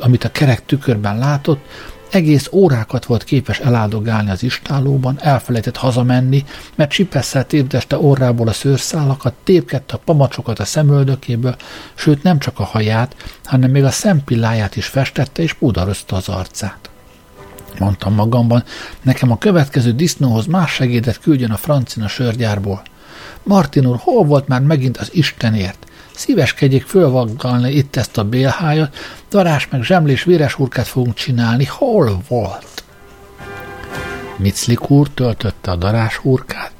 [0.00, 1.64] amit a kerek tükörben látott,
[2.12, 6.44] egész órákat volt képes eláldogálni az istálóban, elfelejtett hazamenni,
[6.74, 11.56] mert csipesszel tépdeste orrából a szőrszálakat, tépkedte a pamacsokat a szemöldökéből,
[11.94, 16.90] sőt nem csak a haját, hanem még a szempilláját is festette és pudarozta az arcát.
[17.78, 18.64] Mondtam magamban,
[19.02, 22.82] nekem a következő disznóhoz más segédet küldjön a francina sörgyárból.
[23.42, 25.86] Martin úr, hol volt már megint az Istenért?
[26.14, 28.96] Szíveskedjék fölvaggalni itt ezt a bélhájat,
[29.30, 31.64] darás meg zsemlés véres hurkát fogunk csinálni.
[31.64, 32.84] Hol volt?
[34.36, 36.72] Miclik úr töltötte a darás hurkát,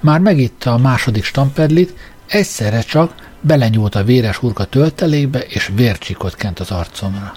[0.00, 1.94] már megitta a második stamperlit,
[2.26, 7.32] egyszerre csak belenyúlt a véres hurka töltelékbe, és vércsikot kent az arcomra.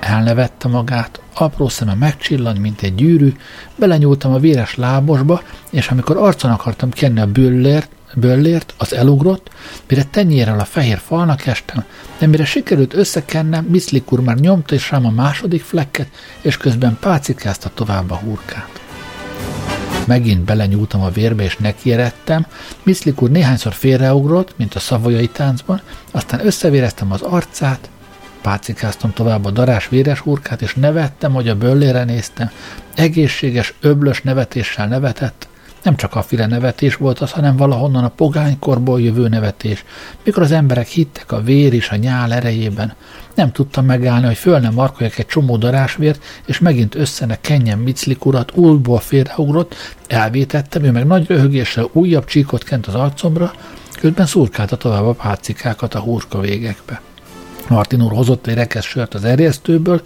[0.00, 3.32] Elnevette magát, apró szeme megcsillant, mint egy gyűrű,
[3.76, 9.50] belenyúltam a véres lábosba, és amikor arcon akartam kenni a büllért, böllért, az elugrott,
[9.88, 11.84] mire tenyérrel a fehér falnak estem,
[12.18, 16.08] de mire sikerült összekennem, Miszlik úr már nyomta és rám a második flekket,
[16.40, 18.80] és közben pácikázta tovább a hurkát.
[20.06, 22.46] Megint belenyúltam a vérbe, és nekieredtem.
[22.82, 27.88] Miszlik úr néhányszor félreugrott, mint a szavajai táncban, aztán összevéreztem az arcát,
[28.42, 32.50] pácikáztam tovább a darás véres hurkát, és nevettem, hogy a böllére néztem.
[32.94, 35.48] Egészséges, öblös nevetéssel nevetett,
[35.84, 39.84] nem csak a file nevetés volt az, hanem valahonnan a pogánykorból jövő nevetés,
[40.24, 42.94] mikor az emberek hittek a vér és a nyál erejében.
[43.34, 48.24] Nem tudtam megállni, hogy föl nem markoljak egy csomó darásvért, és megint összene kenjen Miclik
[48.24, 49.74] urat, újból félreugrott,
[50.06, 53.52] elvétettem, ő meg nagy röhögéssel újabb csíkot kent az arcomra,
[54.00, 57.00] közben szurkálta tovább a pácikákat a hurka végekbe.
[57.68, 60.02] Martin úr hozott egy rekesz sört az erjesztőből,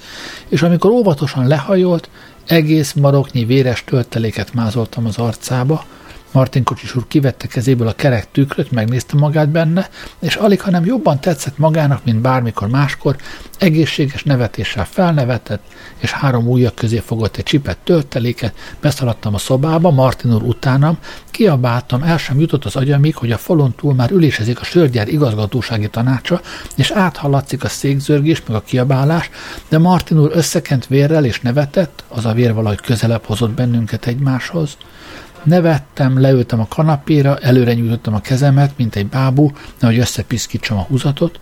[0.49, 2.09] és amikor óvatosan lehajolt,
[2.49, 5.85] egész maroknyi véres tölteléket mázoltam az arcába,
[6.33, 9.89] Martin Kocsis úr kivette kezéből a kerek tükröt, megnézte magát benne,
[10.19, 13.17] és alig, hanem jobban tetszett magának, mint bármikor máskor,
[13.59, 15.63] egészséges nevetéssel felnevetett,
[15.99, 20.99] és három ujjak közé fogott egy csipet tölteléket, beszaladtam a szobába, Martin úr utánam,
[21.31, 25.89] kiabáltam, el sem jutott az agyamig, hogy a falon túl már ülésezik a sörgyár igazgatósági
[25.89, 26.41] tanácsa,
[26.77, 29.31] és áthallatszik a székzörgés, meg a kiabálás,
[29.69, 34.77] de Martin úr összekent vérrel és nevetett, az a vér valahogy közelebb hozott bennünket egymáshoz.
[35.49, 41.41] Nevettem, leültem a kanapéra, előre nyújtottam a kezemet, mint egy bábú, nehogy összepiszkítsam a húzatot.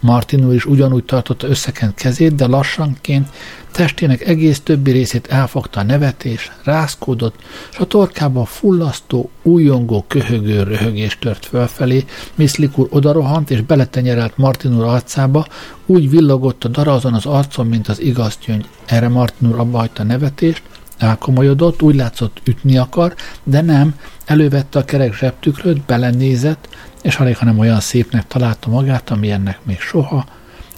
[0.00, 3.28] Martin úr is ugyanúgy tartotta összekent kezét, de lassanként
[3.72, 7.34] testének egész többi részét elfogta a nevetés, rászkódott,
[7.72, 14.76] és a torkában fullasztó, újongó, köhögő röhögés tört fölfelé, Miszlik úr odarohant és beletenyerelt Martin
[14.76, 15.46] úr arcába,
[15.86, 18.68] úgy villogott a dara azon az arcon, mint az igaz gyöngy.
[18.86, 20.62] Erre Martin úr abba hagyta a nevetést,
[20.98, 26.68] elkomolyodott, úgy látszott ütni akar, de nem, elővette a kerek zsebtükröt, belenézett,
[27.02, 30.24] és alig, hanem olyan szépnek találta magát, ami ennek még soha,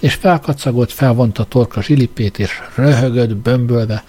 [0.01, 4.03] és felkacagolt, felvonta torka zsilipét, és röhögött, bömbölve,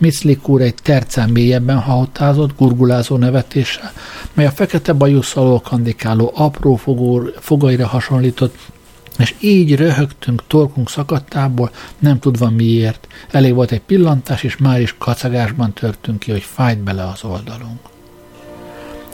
[0.00, 3.92] Mitzlik úr egy tercen mélyebben hahottázott, gurgulázó nevetéssel,
[4.34, 8.54] mely a fekete bajusz alól kandikáló apró fogó, fogaira hasonlított,
[9.20, 13.06] és így röhögtünk torkunk szakadtából, nem tudva miért.
[13.30, 17.80] Elég volt egy pillantás, és már is kacagásban törtünk ki, hogy fájt bele az oldalunk.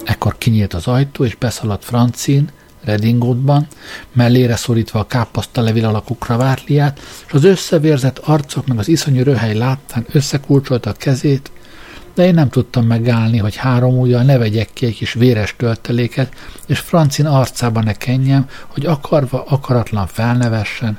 [0.05, 2.49] Ekkor kinyílt az ajtó, és beszaladt Francin,
[2.85, 3.66] redingótban,
[4.12, 9.55] mellére szorítva a kápaszta levil alakú kravátliát, és az összevérzett arcok meg az iszonyú röhely
[9.55, 11.51] láttán összekulcsolta a kezét,
[12.16, 16.33] de én nem tudtam megállni, hogy három ujjal ne vegyek ki egy kis véres tölteléket,
[16.66, 20.98] és Francin arcába ne kenjem, hogy akarva akaratlan felnevessen.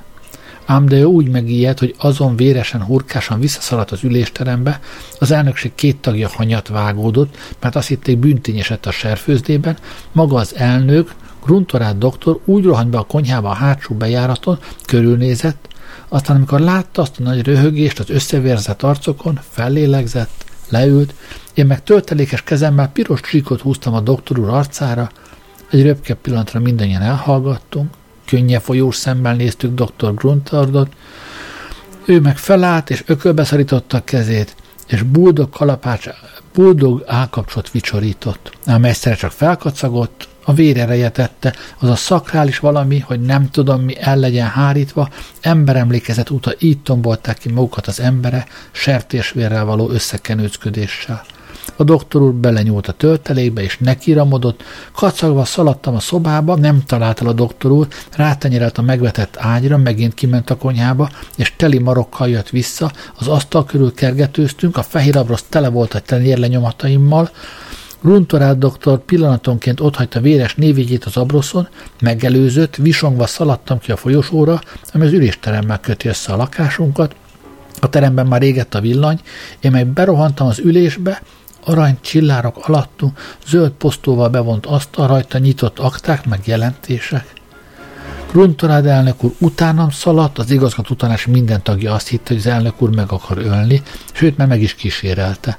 [0.66, 4.80] Ám de ő úgy megijedt, hogy azon véresen, hurkásan visszaszaladt az ülésterembe,
[5.20, 9.78] az elnökség két tagja hanyat vágódott, mert azt hitték büntény esett a serfőzdében,
[10.12, 15.68] maga az elnök, Gruntorát doktor úgy rohant be a konyhába a hátsó bejáraton, körülnézett,
[16.08, 21.14] aztán amikor látta azt a nagy röhögést az összevérzett arcokon, fellélegzett, leült,
[21.54, 25.10] én meg töltelékes kezemmel piros csíkot húztam a doktor úr arcára,
[25.70, 27.94] egy röpke pillanatra mindannyian elhallgattunk,
[28.26, 30.14] könnye folyós szemmel néztük dr.
[30.14, 30.94] Gruntardot,
[32.06, 34.56] ő meg felállt és ökölbe szorította a kezét,
[34.88, 36.08] és buldog kalapács,
[36.54, 43.22] buldog állkapcsot vicsorított, ám egyszerre csak felkacagott, a vérereje tette, az a szakrális valami, hogy
[43.22, 45.10] nem tudom mi el legyen hárítva,
[45.42, 51.24] emberemlékezet óta így tombolták ki magukat az embere, sertésvérrel való összekenőcködéssel.
[51.76, 57.28] A doktor úr belenyúlt a töltelékbe, és nekiramodott, kacagva szaladtam a szobába, nem talált el
[57.28, 62.50] a doktor úr, rátenyerelt a megvetett ágyra, megint kiment a konyhába, és teli marokkal jött
[62.50, 67.30] vissza, az asztal körül kergetőztünk, a fehér abrosz tele volt a tenyérlenyomataimmal,
[68.02, 71.68] Runtorát doktor pillanatonként otthagyta véres névjegyét az abroszon,
[72.02, 74.62] megelőzött, visongva szaladtam ki a folyosóra,
[74.94, 77.16] ami az ülésteremmel köti össze a lakásunkat.
[77.82, 79.20] A teremben már égett a villany,
[79.60, 81.22] én meg berohantam az ülésbe,
[81.66, 83.12] arany csillárok alattú,
[83.48, 87.34] zöld posztóval bevont asztal, rajta nyitott akták, meg jelentések.
[88.32, 92.82] Gruntorád elnök úr utánam szaladt, az igazgató tanács minden tagja azt hitte, hogy az elnök
[92.82, 93.82] úr meg akar ölni,
[94.12, 95.58] sőt, már meg is kísérelte.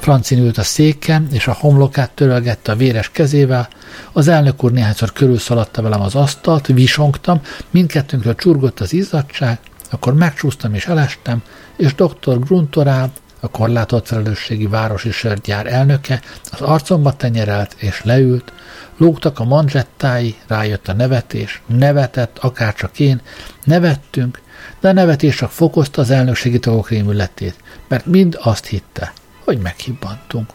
[0.00, 3.68] Francin ült a széken, és a homlokát törölgette a véres kezével.
[4.12, 9.58] Az elnök úr néhányszor körül szaladta velem az asztalt, visongtam, mindkettőnkről csurgott az izzadság,
[9.90, 11.42] akkor megcsúsztam és elestem,
[11.76, 12.38] és dr.
[12.38, 16.20] Gruntorál, a korlátolt felelősségi városi sörgyár elnöke,
[16.52, 18.52] az arcomba tenyerelt és leült,
[18.96, 23.20] lógtak a manzsettái, rájött a nevetés, nevetett, akárcsak én,
[23.64, 24.40] nevettünk,
[24.80, 27.56] de a nevetés csak fokozta az elnökségi tagok rémületét,
[27.88, 29.12] mert mind azt hitte,
[29.46, 30.50] hogy meghibbantunk.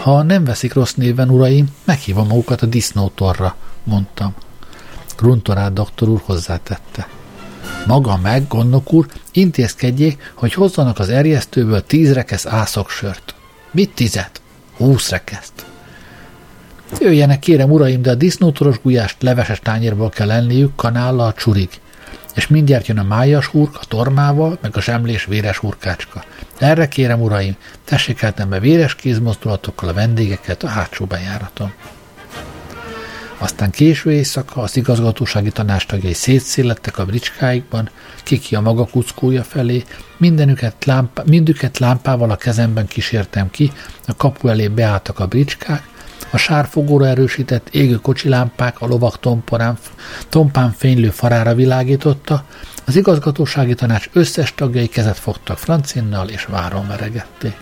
[0.00, 4.34] Ha nem veszik rossz néven, uraim, meghívom magukat a disznótorra, mondtam.
[5.16, 7.08] Gruntorát doktor úr hozzátette.
[7.86, 13.34] Maga meg, gondnok úr, intézkedjék, hogy hozzanak az erjesztőből tíz rekesz ászoksört.
[13.70, 14.40] Mit tizet?
[14.76, 15.66] Húsz rekeszt.
[17.00, 21.80] Jöjjenek, kérem, uraim, de a disznótoros gulyást leveses tányérból kell enniük, kanállal, csurig
[22.34, 26.24] és mindjárt jön a májas hurk a tormával, meg a zsemlés véres hurkácska.
[26.58, 31.72] Erre kérem, uraim, tessék át be véres kézmozdulatokkal a vendégeket a hátsó bejáraton.
[33.42, 37.90] Aztán késő éjszaka az igazgatósági tanástagjai szétszélettek a bricskáikban,
[38.22, 39.84] kiki a maga kuckója felé,
[40.16, 43.72] mindenüket lámpá, mindüket lámpával a kezemben kísértem ki,
[44.06, 45.88] a kapu elé beálltak a bricskák,
[46.30, 49.78] a sárfogóra erősített égő kocsilámpák a lovak tomporán,
[50.28, 52.44] tompán fénylő farára világította,
[52.86, 57.56] az igazgatósági tanács összes tagjai kezet fogtak Francinnal, és váron veregették.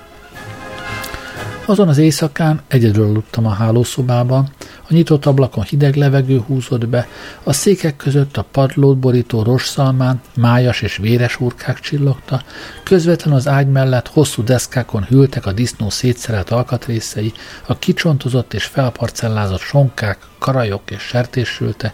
[1.68, 7.08] Azon az éjszakán egyedül aludtam a hálószobában, a nyitott ablakon hideg levegő húzott be,
[7.42, 12.42] a székek között a padlót borító rosszalmán májas és véres hurkák csillogta,
[12.82, 17.32] közvetlen az ágy mellett hosszú deszkákon hűltek a disznó szétszerelt alkatrészei,
[17.66, 21.92] a kicsontozott és felparcellázott sonkák, karajok és sertéssülte,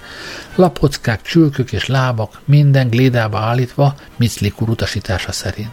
[0.54, 5.70] lapockák, csülkök és lábak, minden glédába állítva, Miclikur utasítása szerint.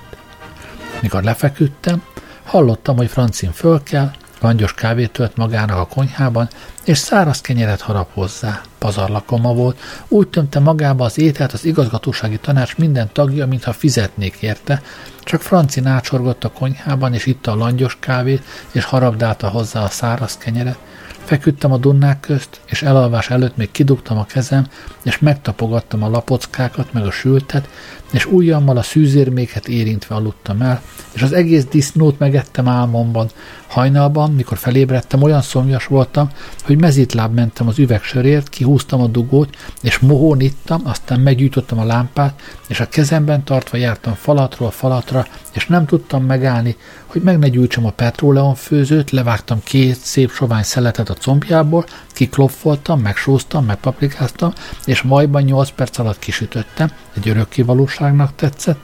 [1.01, 2.03] Mikor lefeküdtem,
[2.51, 6.49] hallottam, hogy Francin föl kell, Langyos kávét tölt magának a konyhában,
[6.83, 8.61] és száraz kenyeret harap hozzá.
[8.77, 14.81] Pazarlakoma volt, úgy tömte magába az ételt az igazgatósági tanács minden tagja, mintha fizetnék érte,
[15.23, 20.37] csak Franci ácsorgott a konyhában, és itta a langyos kávét, és harabdálta hozzá a száraz
[20.37, 20.77] kenyeret,
[21.23, 24.67] Feküdtem a dunnák közt, és elalvás előtt még kidugtam a kezem,
[25.01, 27.67] és megtapogattam a lapockákat, meg a sültet,
[28.11, 30.81] és ujjammal a szűzérméket érintve aludtam el,
[31.13, 33.29] és az egész disznót megettem álmomban.
[33.67, 36.29] Hajnalban, mikor felébredtem, olyan szomjas voltam,
[36.63, 41.85] hogy mezítláb mentem az üvegsörért, ki kihúztam a dugót, és mohón ittam, aztán meggyújtottam a
[41.85, 47.47] lámpát, és a kezemben tartva jártam falatról falatra, és nem tudtam megállni, hogy meg ne
[47.47, 54.53] gyújtsam a petróleon főzőt, levágtam két szép sovány szeletet a combjából, kiklopfoltam, megsóztam, megpaprikáztam,
[54.85, 58.79] és majban 8 perc alatt kisütöttem, egy örökkévalóságnak tetszett,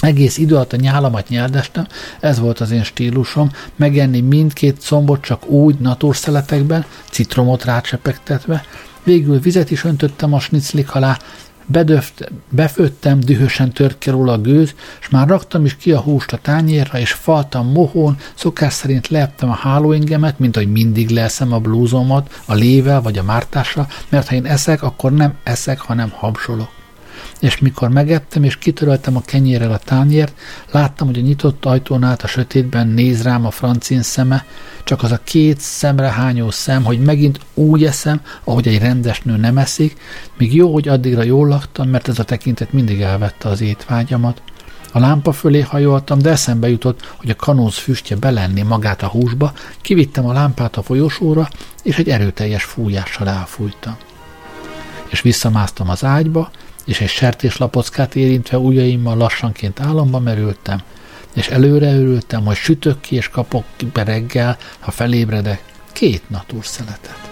[0.00, 1.86] egész idő alatt a nyálamat nyáldestem,
[2.20, 8.64] ez volt az én stílusom, megenni mindkét combot csak úgy natúrszeletekben, citromot rácsepegtetve,
[9.02, 11.18] végül vizet is öntöttem a sniclik alá,
[11.66, 16.32] bedöft, befőttem, dühösen tört ki róla a gőz, és már raktam is ki a húst
[16.32, 21.58] a tányérra, és faltam mohón, szokás szerint leeptem a hálóingemet, mint hogy mindig leszem a
[21.58, 26.78] blúzomat, a lével vagy a mártással, mert ha én eszek, akkor nem eszek, hanem habsolok
[27.40, 30.34] és mikor megettem és kitöröltem a kenyérrel a tányért,
[30.70, 34.44] láttam, hogy a nyitott ajtón át a sötétben néz rám a francin szeme,
[34.84, 39.36] csak az a két szemre hányó szem, hogy megint úgy eszem, ahogy egy rendes nő
[39.36, 40.00] nem eszik,
[40.38, 44.42] míg jó, hogy addigra jól laktam, mert ez a tekintet mindig elvette az étvágyamat.
[44.92, 49.52] A lámpa fölé hajoltam, de eszembe jutott, hogy a kanóz füstje belenni magát a húsba,
[49.80, 51.48] kivittem a lámpát a folyosóra,
[51.82, 53.96] és egy erőteljes fújással elfújtam.
[55.08, 56.50] És visszamásztam az ágyba,
[56.90, 60.82] és egy sertéslapockát érintve ujjaimmal lassanként álomba merültem,
[61.34, 65.62] és előre örültem, hogy sütök ki és kapok be reggel, ha felébredek,
[65.92, 67.29] két natúrszeletet.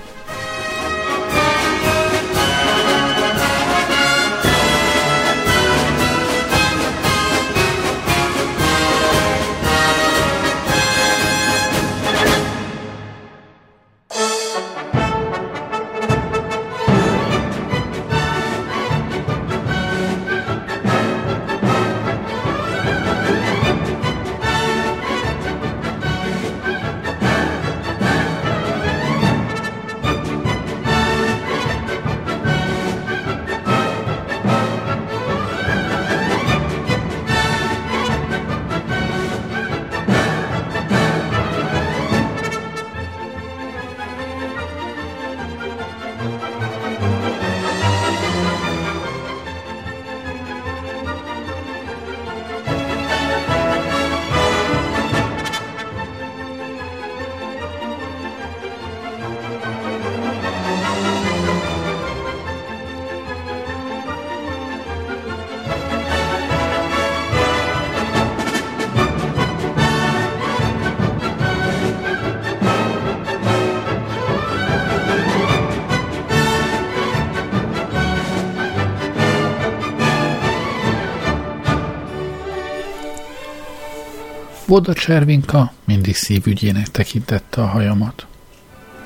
[84.79, 88.27] Voda Cservinka mindig szívügyének tekintette a hajamat.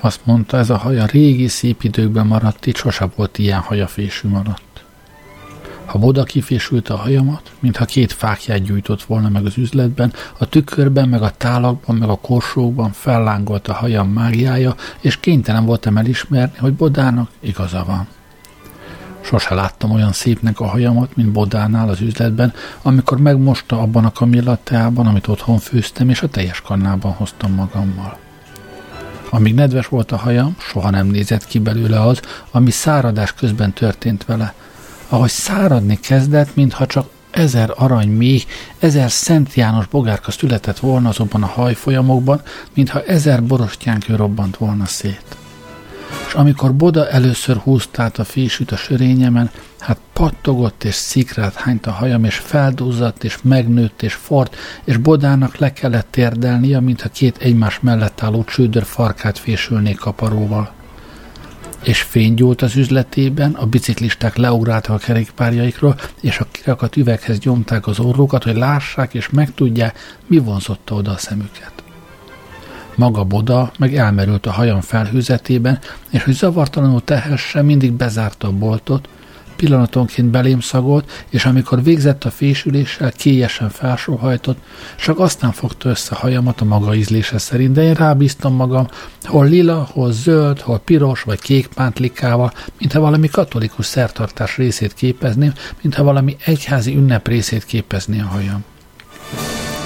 [0.00, 4.84] Azt mondta, ez a haja régi szép időkben maradt, itt sose volt ilyen hajafésű maradt.
[5.84, 11.08] Ha Voda kifésült a hajamat, mintha két fákját gyújtott volna meg az üzletben, a tükörben,
[11.08, 16.74] meg a tálakban, meg a korsókban fellángolt a hajam mágiája, és kénytelen voltam elismerni, hogy
[16.74, 18.06] Bodának igaza van.
[19.22, 22.52] Sose láttam olyan szépnek a hajamat, mint Bodánál az üzletben,
[22.82, 28.18] amikor megmosta abban a kamillateában, amit otthon főztem, és a teljes kannában hoztam magammal.
[29.30, 32.20] Amíg nedves volt a hajam, soha nem nézett ki belőle az,
[32.50, 34.54] ami száradás közben történt vele.
[35.08, 38.42] Ahogy száradni kezdett, mintha csak ezer arany méh,
[38.78, 42.40] ezer Szent János bogárka született volna azokban a hajfolyamokban,
[42.74, 45.36] mintha ezer borostyánkő robbant volna szét
[46.32, 51.86] és amikor Boda először húzta át a fésűt a sörényemen, hát pattogott és szikrát hányt
[51.86, 57.36] a hajam, és feldúzzadt, és megnőtt, és fort, és Bodának le kellett térdelnia, mintha két
[57.36, 60.72] egymás mellett álló csődör farkát fésülnék kaparóval.
[61.82, 67.86] És fény gyúlt az üzletében, a biciklisták leugráltak a kerékpárjaikról, és a kirakat üveghez gyomták
[67.86, 71.81] az orrukat, hogy lássák és megtudják, mi vonzotta oda a szemüket.
[72.94, 75.78] Maga Boda meg elmerült a hajam felhőzetében,
[76.10, 79.08] és hogy zavartalanul tehesse, mindig bezárta a boltot,
[79.56, 84.58] pillanatonként belém szagolt, és amikor végzett a fésüléssel, kélyesen felsóhajtott,
[84.96, 88.86] csak aztán fogta össze hajamat a maga ízlése szerint, de én rábíztam magam,
[89.22, 95.52] hol lila, hol zöld, hol piros vagy kék pántlikával, mintha valami katolikus szertartás részét képezném,
[95.82, 98.64] mintha valami egyházi ünnep részét képezné a hajam.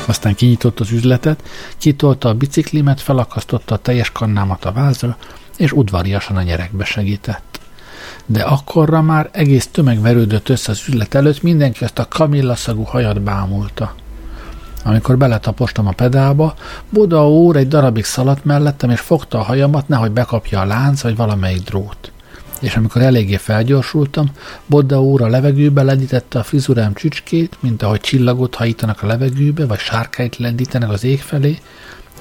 [0.09, 1.43] Aztán kinyitott az üzletet,
[1.79, 5.17] kitolta a biciklimet, felakasztotta a teljes kannámat a vázra,
[5.57, 7.61] és udvariasan a nyerekbe segített.
[8.27, 13.21] De akkorra már egész tömeg verődött össze az üzlet előtt, mindenki azt a kamillaszagú hajat
[13.21, 13.95] bámulta.
[14.85, 16.55] Amikor beletapostam a pedálba,
[16.91, 21.17] Buda úr egy darabig szaladt mellettem, és fogta a hajamat, nehogy bekapja a lánc vagy
[21.17, 22.13] valamelyik drót.
[22.61, 24.31] És amikor eléggé felgyorsultam,
[24.67, 29.79] Bodda úr a levegőbe lendítette a frizurám csücskét, mint ahogy csillagot hajítanak a levegőbe, vagy
[29.79, 31.59] sárkáit lendítenek az ég felé,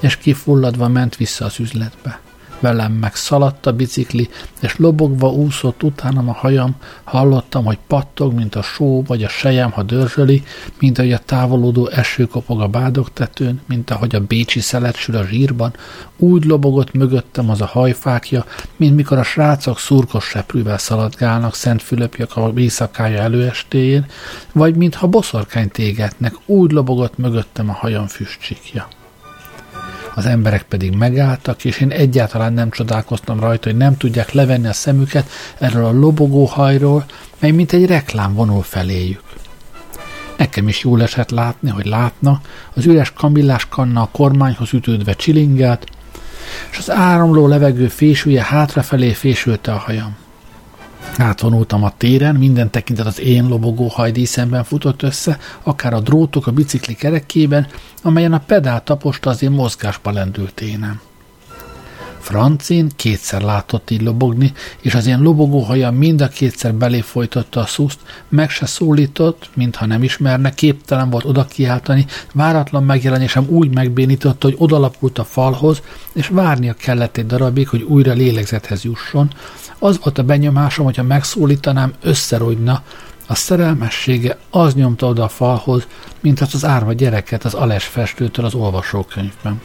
[0.00, 2.20] és kifulladva ment vissza az üzletbe
[2.60, 4.28] velem meg szaladt a bicikli,
[4.60, 9.70] és lobogva úszott utánam a hajam, hallottam, hogy pattog, mint a só vagy a sejem,
[9.70, 10.42] ha dörzsöli,
[10.78, 15.24] mint ahogy a távolodó eső kopog a bádogtetőn, mint ahogy a bécsi szelet sül a
[15.24, 15.74] zsírban,
[16.16, 18.44] úgy lobogott mögöttem az a hajfákja,
[18.76, 24.06] mint mikor a srácok szurkos seprűvel szaladgálnak Szent Fülöpjök a éjszakája előestéjén,
[24.52, 28.88] vagy mintha boszorkány tégetnek, úgy lobogott mögöttem a hajam füstcsikja
[30.16, 34.72] az emberek pedig megálltak, és én egyáltalán nem csodálkoztam rajta, hogy nem tudják levenni a
[34.72, 37.04] szemüket erről a lobogó hajról,
[37.38, 39.22] mely mint egy reklám vonul feléjük.
[40.36, 42.40] Nekem is jól esett látni, hogy látna,
[42.74, 45.86] az üres kamillás kanna a kormányhoz ütődve csilingelt,
[46.70, 50.16] és az áramló levegő fésülje hátrafelé fésülte a hajam.
[51.18, 56.50] Átvonultam a téren, minden tekintet az én lobogó hajdíszemben futott össze, akár a drótok a
[56.52, 57.66] bicikli kerekében,
[58.02, 61.00] amelyen a pedál taposta az én mozgásba lendült énem.
[62.26, 67.60] Francin kétszer látott így lobogni, és az én lobogó haja mind a kétszer belé folytotta
[67.60, 67.98] a szuszt,
[68.28, 74.56] meg se szólított, mintha nem ismerne, képtelen volt oda kiáltani, váratlan megjelenésem úgy megbénította, hogy
[74.58, 75.82] odalapult a falhoz,
[76.12, 79.30] és várnia kellett egy darabig, hogy újra lélegzethez jusson,
[79.78, 82.82] az volt a benyomásom, hogyha megszólítanám, összerogyna,
[83.26, 85.86] a szerelmessége az nyomta oda a falhoz,
[86.20, 89.60] mint az az árva gyereket az Ales festőtől az olvasókönyvben.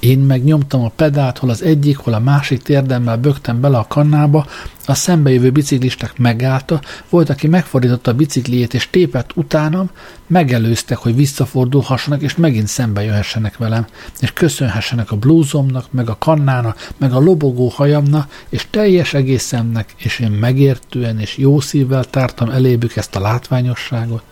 [0.00, 4.46] Én megnyomtam a pedált, hol az egyik, hol a másik térdemmel bögtem bele a kannába,
[4.86, 9.90] a szembejövő biciklisták megállta, volt, aki megfordította a bicikliét és tépett utánam,
[10.26, 13.86] megelőztek, hogy visszafordulhassanak, és megint szembe jöhessenek velem,
[14.20, 20.18] és köszönhessenek a blúzomnak, meg a kannának, meg a lobogó hajamnak, és teljes egészemnek, és
[20.18, 24.22] én megértően és jó szívvel tártam elébük ezt a látványosságot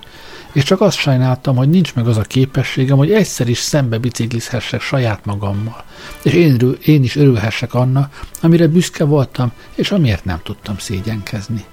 [0.52, 4.80] és csak azt sajnáltam, hogy nincs meg az a képességem, hogy egyszer is szembe biciklizhessek
[4.80, 5.84] saját magammal,
[6.22, 11.64] és én, én is örülhessek annak, amire büszke voltam, és amiért nem tudtam szégyenkezni.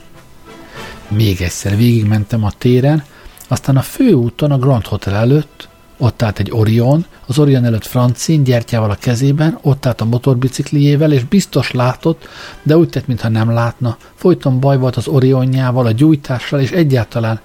[1.08, 3.04] Még egyszer végigmentem a téren,
[3.48, 5.68] aztán a főúton a Grand Hotel előtt,
[5.98, 11.12] ott állt egy Orion, az Orion előtt Francin gyertyával a kezében, ott állt a motorbicikliével,
[11.12, 12.28] és biztos látott,
[12.64, 13.98] de úgy tett, mintha nem látna.
[14.16, 17.40] Folyton baj volt az Orionjával, a gyújtással, és egyáltalán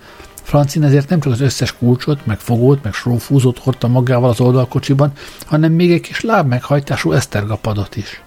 [0.50, 5.12] Francin ezért nem csak az összes kulcsot, meg fogót, meg srófúzót hordta magával az oldalkocsiban,
[5.46, 8.22] hanem még egy kis lábmeghajtású esztergapadot is.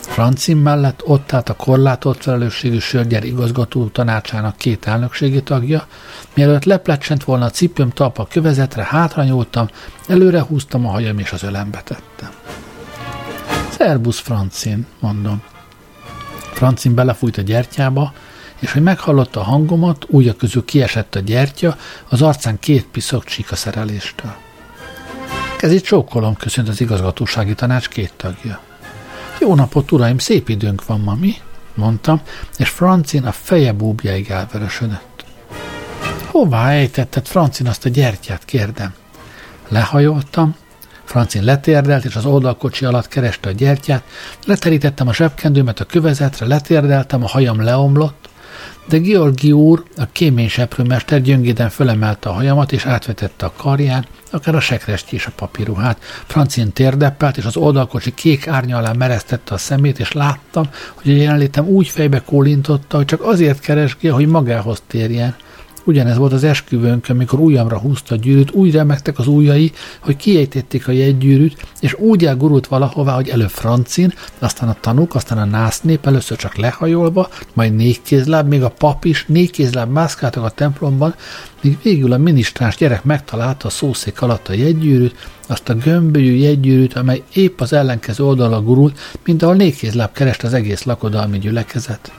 [0.00, 5.86] Francin mellett ott állt a korlátolt felelősségű sörgyár igazgató tanácsának két elnökségi tagja,
[6.34, 9.68] mielőtt leplecsent volna a cipőm talpa kövezetre, hátra nyúltam,
[10.08, 12.30] előre húztam a hajam és az ölembe tettem.
[13.70, 15.42] Szerbusz, Francin, mondom.
[16.52, 18.12] Francin belefújt a gyertyába,
[18.62, 21.76] és hogy meghallotta a hangomat, ujja közül kiesett a gyertya,
[22.08, 24.34] az arcán két piszok csíka szereléstől.
[25.56, 28.60] Kezét csókolom, köszönt az igazgatósági tanács két tagja.
[29.40, 31.34] Jó napot, uraim, szép időnk van ma, mi?
[31.74, 32.20] mondtam,
[32.56, 35.24] és Francin a feje búbjáig elvörösödött.
[36.26, 38.94] Hová ejtetted, Francin, azt a gyertyát, kérdem.
[39.68, 40.54] Lehajoltam,
[41.04, 44.02] Francin letérdelt, és az oldalkocsi alatt kereste a gyertyát,
[44.46, 48.28] leterítettem a zsebkendőmet a kövezetre, letérdeltem, a hajam leomlott,
[48.88, 54.60] de Georgi úr, a kéményseprőmester gyöngéden fölemelte a hajamat, és átvetette a karján, akár a
[54.60, 55.98] sekrestyi és a papíruhát.
[56.26, 61.16] Francin térdeppelt, és az oldalkocsi kék árnya alá mereztette a szemét, és láttam, hogy a
[61.16, 65.36] jelenlétem úgy fejbe kólintotta, hogy csak azért keresgél, hogy magához térjen.
[65.84, 70.88] Ugyanez volt az esküvőnk, amikor ujjamra húzta a gyűrűt, úgy remektek az ujjai, hogy kiejtették
[70.88, 76.06] a jegygyűrűt, és úgy elgurult valahová, hogy előbb francin, aztán a tanúk, aztán a násznép,
[76.06, 81.14] először csak lehajolva, majd négy kézláb, még a pap is, négy kézláb mászkáltak a templomban,
[81.60, 86.94] míg végül a minisztráns gyerek megtalálta a szószék alatt a jegygyűrűt, azt a gömbölyű jegygyűrűt,
[86.94, 92.12] amely épp az ellenkező oldalra gurult, mint ahol négy kézláb kerest az egész lakodalmi gyülekezet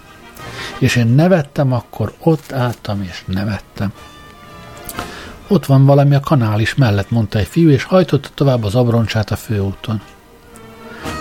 [0.78, 3.93] és én nevettem, akkor ott álltam és nevettem.
[5.47, 9.32] Ott van valami a kanál is mellett, mondta egy fiú, és hajtotta tovább az abroncsát
[9.32, 10.01] a főúton.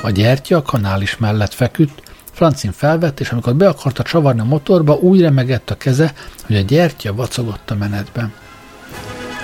[0.03, 4.45] A gyertya a kanál is mellett feküdt, Francin felvett, és amikor be akarta csavarni a
[4.45, 6.15] motorba, úgy remegett a keze,
[6.47, 8.33] hogy a gyertya vacogott a menetben.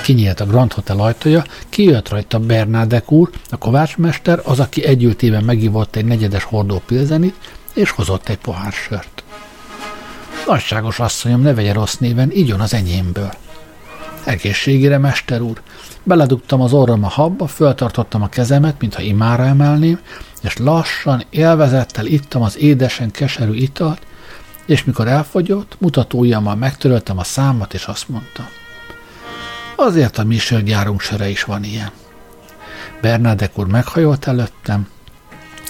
[0.03, 5.97] Kinyílt a Grand Hotel ajtaja, kijött rajta Bernádek úr, a kovácsmester, az, aki együltében megivott
[5.97, 7.35] egy negyedes hordó pilzenit,
[7.75, 9.23] és hozott egy pohár sört.
[10.49, 13.31] Nagyságos asszonyom, ne vegye rossz néven, igyon az enyémből.
[14.25, 15.61] Egészségére, mester úr.
[16.03, 20.01] Beledugtam az orrom a habba, föltartottam a kezemet, mintha imára emelném,
[20.43, 24.03] és lassan, élvezettel ittam az édesen keserű italt,
[24.67, 28.47] és mikor elfogyott, mutatójammal megtöröltem a számat, és azt mondtam.
[29.77, 31.91] Azért a mi sörgyárunk söre is van ilyen.
[33.01, 34.89] Bernádek úr meghajolt előttem,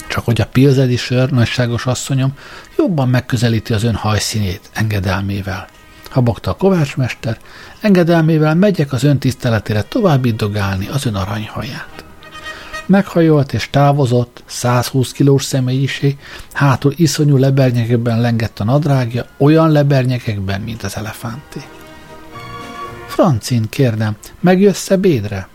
[0.09, 2.33] csak hogy a pilzedi sör, nagyságos asszonyom,
[2.77, 5.67] jobban megközelíti az ön hajszínét engedelmével.
[6.09, 7.37] Habogta a kovácsmester,
[7.81, 12.03] engedelmével megyek az ön tiszteletére tovább iddogálni az ön aranyhaját.
[12.85, 16.17] Meghajolt és távozott, 120 kilós személyiség,
[16.53, 21.59] hátul iszonyú lebernyekekben lengett a nadrágja, olyan lebernyekekben, mint az elefánté.
[23.07, 25.47] Francin, kérdem, megjössz ebédre?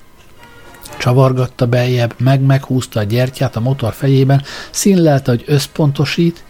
[0.99, 6.45] Csavargatta beljebb, meg-meghúzta a gyertyát a motor fejében, színlelte, hogy összpontosít,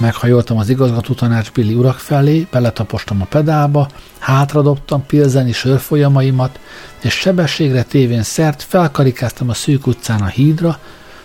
[0.00, 6.58] Meghajoltam az igazgató tanács Billy urak felé, beletapostam a pedálba, hátradobtam pilzeni sörfolyamaimat,
[7.00, 10.78] és sebességre tévén szert felkarikáztam a szűk utcán a hídra,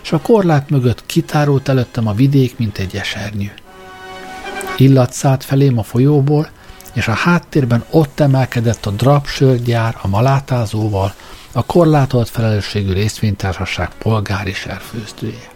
[0.03, 3.51] és a korlát mögött kitárult előttem a vidék, mint egy esernyő.
[4.77, 6.49] Illat szállt felém a folyóból,
[6.93, 11.13] és a háttérben ott emelkedett a drapsörgyár a malátázóval,
[11.55, 15.54] a korlátolt felelősségű részvénytársaság polgári serfőzdője.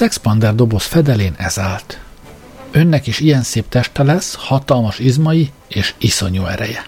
[0.00, 2.00] Az expander doboz fedelén ez állt.
[2.70, 6.86] Önnek is ilyen szép teste lesz, hatalmas izmai és iszonyú ereje.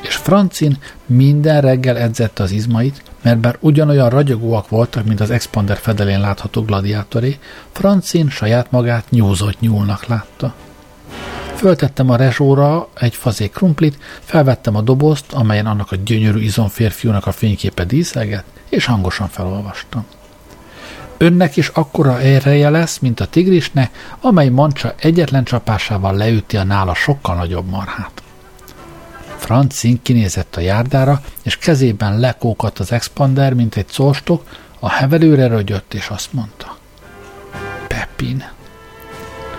[0.00, 5.76] És Francin minden reggel edzette az izmait, mert bár ugyanolyan ragyogóak voltak, mint az expander
[5.76, 7.38] fedelén látható gladiátoré,
[7.72, 10.54] Francin saját magát nyúzott nyúlnak látta.
[11.54, 17.32] Föltettem a rezsóra egy fazék krumplit, felvettem a dobozt, amelyen annak a gyönyörű izomférfiúnak a
[17.32, 20.06] fényképe díszelget, és hangosan felolvastam.
[21.22, 26.94] Önnek is akkora ereje lesz, mint a tigrisnek, amely mancsa egyetlen csapásával leüti a nála
[26.94, 28.22] sokkal nagyobb marhát.
[29.36, 34.42] Francin kinézett a járdára, és kezében lekókat az expander, mint egy szolstok,
[34.80, 36.76] a hevelőre rögyött, és azt mondta.
[37.86, 38.44] Pepin.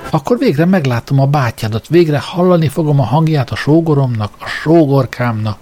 [0.10, 5.58] Akkor végre meglátom a bátyádat, végre hallani fogom a hangját a sógoromnak, a sógorkámnak.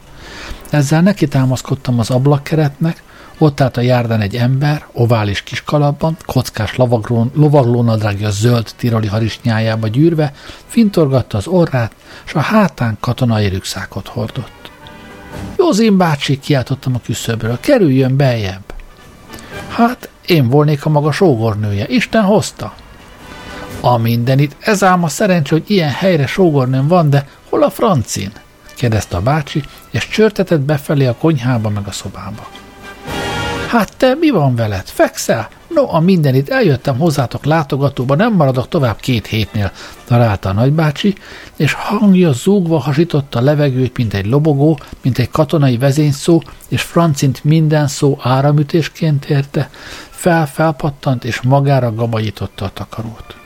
[0.70, 3.04] Ezzel neki támaszkodtam az ablakkeretnek,
[3.42, 6.76] ott állt a járdán egy ember, ovális kis kalapban, kockás
[7.34, 10.34] lovaglónadrágja zöld tiroli harisnyájába gyűrve,
[10.66, 11.92] fintorgatta az orrát,
[12.26, 14.72] és a hátán katonai rükszákot hordott.
[15.58, 18.74] Józin bácsi, kiáltottam a küszöbről, kerüljön beljebb.
[19.68, 22.74] Hát, én volnék a maga sógornője, Isten hozta.
[23.82, 28.32] A mindenit, ez ám a szerencsé, hogy ilyen helyre sógornőm van, de hol a francin?
[28.76, 32.61] kérdezte a bácsi, és csörtetett befelé a konyhába meg a szobába.
[33.72, 34.86] Hát te mi van veled?
[34.86, 35.50] Fekszel?
[35.68, 39.72] No, a mindenit, eljöttem hozzátok látogatóba, nem maradok tovább két hétnél,
[40.06, 41.16] találta a nagybácsi,
[41.56, 47.44] és hangja zúgva hasította a levegőt, mint egy lobogó, mint egy katonai vezényszó, és Francint
[47.44, 49.70] minden szó áramütésként érte,
[50.10, 53.41] fel-felpattant, és magára gabajította a takarót.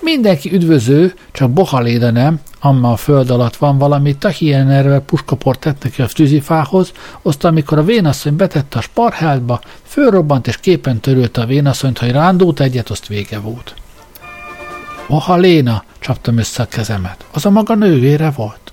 [0.00, 6.02] Mindenki üdvöző, csak Bohaléda nem, amma a föld alatt van valami, tahienervel puskaport tett neki
[6.02, 11.98] a tűzifához, azt amikor a vénasszony betette a sparháltba, fölrobbant és képen törölte a vénasszonyt,
[11.98, 13.74] hogy rándult egyet, azt vége volt.
[15.08, 17.24] Oha Léna, csaptam össze a kezemet.
[17.32, 18.69] Az a maga nővére volt.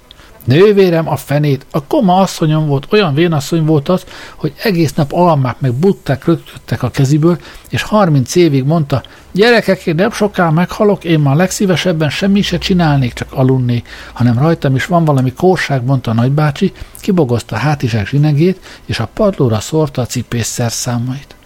[0.47, 5.59] Nővérem a fenét, a koma asszonyom volt, olyan vénasszony volt az, hogy egész nap almák
[5.59, 7.37] meg butták rögtöttek a keziből,
[7.69, 13.13] és 30 évig mondta, gyerekek, én nem soká meghalok, én már legszívesebben semmi se csinálnék,
[13.13, 13.83] csak alunni,
[14.13, 19.09] hanem rajtam is van valami kórság, mondta a nagybácsi, kibogozta a hátizsák zsinegét, és a
[19.13, 21.36] padlóra szórta a cipés szerszámait.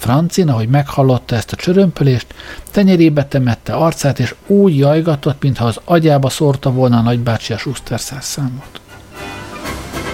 [0.00, 2.26] Francin, ahogy meghallotta ezt a csörömpölést,
[2.70, 8.00] tenyerébe temette arcát, és úgy jajgatott, mintha az agyába szórta volna a nagybácsi a Schuster
[8.20, 8.80] számot.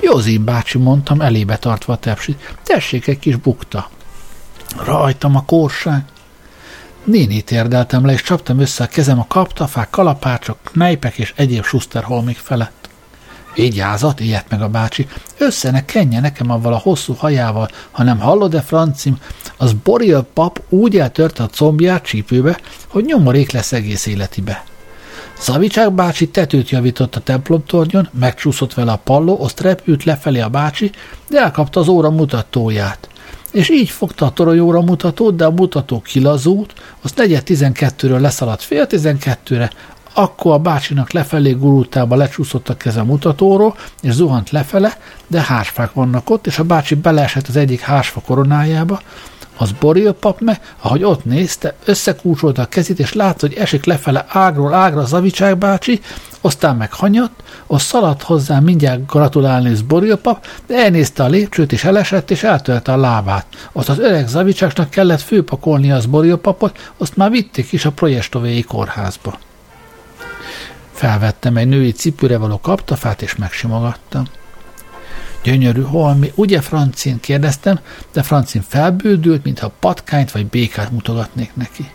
[0.02, 2.54] Józin bácsi, mondtam, elébe tartva a tepsit.
[2.62, 3.90] Tessék egy kis bukta.
[4.84, 6.04] Rajtam a korság.
[7.04, 12.36] Néni térdeltem le, és csaptam össze a kezem a kaptafák, kalapácsok, nejpek és egyéb Schusterholmik
[12.36, 12.85] felett.
[13.56, 15.06] Vigyázat, ilyet meg a bácsi,
[15.38, 19.18] össze ne kenje nekem avval a hosszú hajával, hanem hallod-e, francim,
[19.56, 24.64] az Boril pap úgy eltörte a combját csípőbe, hogy nyomorék lesz egész életibe.
[25.38, 30.90] Szavicsák bácsi tetőt javított a templomtornyon, megcsúszott vele a palló, azt repült lefelé a bácsi,
[31.28, 33.08] de elkapta az óra mutatóját.
[33.52, 38.86] És így fogta a toronyóra mutatót, de a mutató kilazult, azt negyed tizenkettőről leszaladt fél
[38.86, 39.70] tizenkettőre,
[40.18, 46.30] akkor a bácsinak lefelé gurultába lecsúszott a keze mutatóról, és zuhant lefele, de hásfák vannak
[46.30, 49.00] ott, és a bácsi beleesett az egyik hásfa koronájába,
[49.56, 54.24] az Boril pap me, ahogy ott nézte, összekúcsolta a kezét, és látta, hogy esik lefele
[54.28, 56.00] ágról ágra Zavicsák bácsi,
[56.40, 61.72] aztán meg hanyatt, az szaladt hozzá mindjárt gratulálni az Boril pap, de elnézte a lépcsőt,
[61.72, 63.46] és elesett, és eltölte a lábát.
[63.72, 68.62] Ott az öreg Zavicsáknak kellett főpakolni az Boril papot, azt már vitték is a Projestovéi
[68.62, 69.38] kórházba.
[70.96, 74.24] Felvettem egy női cipőre való kaptafát, és megsimogattam.
[75.42, 77.20] Gyönyörű holmi, ugye Francin?
[77.20, 77.78] kérdeztem,
[78.12, 81.90] de Francin felbődült, mintha patkányt vagy békát mutogatnék neki.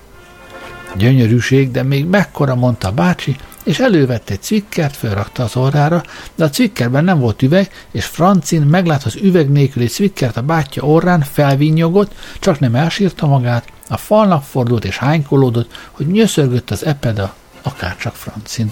[0.96, 6.04] Gyönyörűség, de még mekkora, mondta a bácsi, és elővette egy cvikkert, felrakta az orrára,
[6.36, 10.84] de a cvikkerben nem volt üveg, és Francin meglát az üveg nélküli cvikkert a bátyja
[10.84, 17.34] orrán, felvinnyogott, csak nem elsírta magát, a falnak fordult és hánykolódott, hogy nyöszörgött az epeda,
[17.62, 18.72] akárcsak Francin.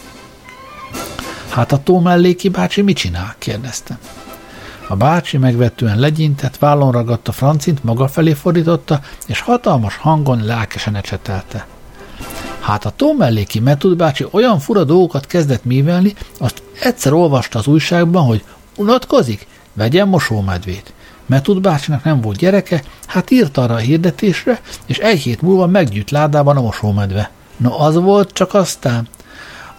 [1.50, 3.36] Hát a tó melléki bácsi mit csinál?
[3.38, 3.98] kérdeztem.
[4.88, 11.68] A bácsi megvetően legyintett, vállon ragadta Francint, maga felé fordította, és hatalmas hangon lelkesen ecsetelte.
[12.60, 17.68] Hát a Tom melléki Metud bácsi olyan fura dolgokat kezdett művelni, azt egyszer olvasta az
[17.68, 18.44] újságban, hogy
[18.76, 20.94] unatkozik, vegyen mosómedvét.
[21.26, 26.12] Metud bácsinak nem volt gyereke, hát írt arra a hirdetésre, és egy hét múlva meggyűjt
[26.12, 27.32] ládában a mosómedve.
[27.58, 29.08] No az volt, csak aztán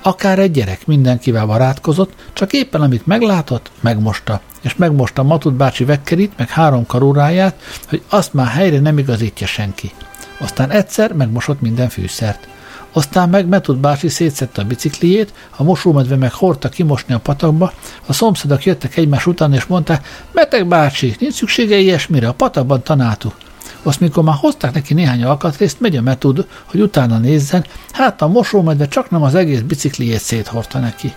[0.02, 6.32] Akár egy gyerek mindenkivel barátkozott, csak éppen amit meglátott, megmosta, és megmosta Matut bácsi vekkerít,
[6.36, 9.90] meg három karóráját, hogy azt már helyre nem igazítja senki.
[10.38, 12.48] Aztán egyszer megmosott minden fűszert.
[12.92, 17.72] Aztán meg Metut bácsi szétszette a bicikliét, a mosómedve meg hordta kimosni a patakba,
[18.06, 23.34] a szomszédok jöttek egymás után és mondták, beteg bácsi, nincs szüksége ilyesmire, a patakban tanáltuk.
[23.82, 28.28] Azt, mikor már hozták neki néhány alkatrészt, megy a metud, hogy utána nézzen, hát a
[28.28, 31.12] mosómedve csak nem az egész bicikliét széthordta neki.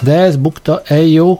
[0.00, 1.38] De ez bukta jó,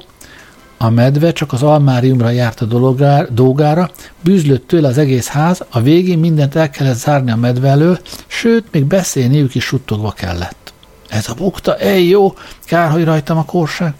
[0.80, 3.90] a medve csak az almáriumra járt a dologár, dolgára,
[4.20, 8.64] bűzlött tőle az egész ház, a végén mindent el kellett zárni a medve elől, sőt,
[8.72, 10.67] még beszélniük is suttogva kellett.
[11.08, 12.34] Ez a bukta, ej jó,
[12.64, 13.94] kár, hogy rajtam a korság.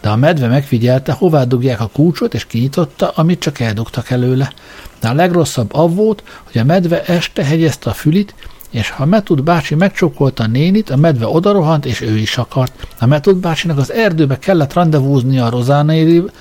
[0.00, 4.52] De a medve megfigyelte, hová dugják a kulcsot, és kinyitotta, amit csak eldugtak előle.
[5.00, 8.34] De a legrosszabb av volt, hogy a medve este hegyezte a fülit,
[8.72, 12.86] és ha Metud bácsi megcsókolta a nénit, a medve odarohant, és ő is akart.
[12.98, 15.50] A Metud bácsinak az erdőbe kellett rendezvúzni a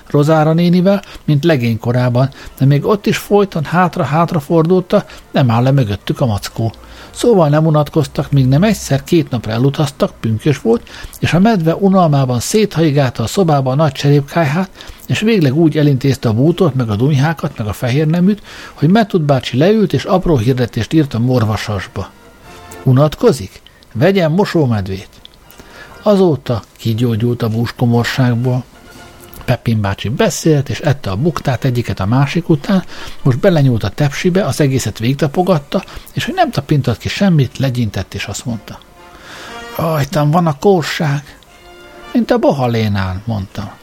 [0.07, 5.72] Rozára nénivel, mint legény korában, de még ott is folyton hátra-hátra fordulta, nem áll le
[5.72, 6.74] mögöttük a mackó.
[7.12, 10.89] Szóval nem unatkoztak, míg nem egyszer két napra elutaztak, pünkös volt,
[11.20, 14.70] és a medve unalmában széthajigálta a szobába a nagy cserépkájhát,
[15.07, 18.41] és végleg úgy elintézte a bútort, meg a dunyhákat, meg a fehér neműt,
[18.74, 22.09] hogy Metud bácsi leült, és apró hirdetést írt a morvasasba.
[22.84, 23.62] Unatkozik?
[23.93, 25.09] Vegyen mosómedvét!
[26.03, 28.64] Azóta kigyógyult a búskomorságból.
[29.51, 32.83] Pepin bácsi beszélt, és ette a buktát egyiket a másik után,
[33.21, 35.83] most belenyúlt a tepsibe, az egészet végtapogatta,
[36.13, 38.79] és hogy nem tapintott ki semmit, legyintett, és azt mondta.
[39.77, 41.37] Rajtam van a kórság.
[42.13, 43.75] Mint a bohalénán, mondta.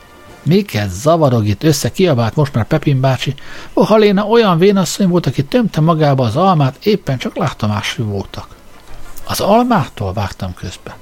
[0.42, 3.34] Miket zavarog itt össze, kiabált most már Pepin bácsi.
[3.74, 8.48] Bohaléna olyan vénasszony volt, aki tömte magába az almát, éppen csak látomású voltak.
[9.24, 10.96] Az almától vágtam közbe.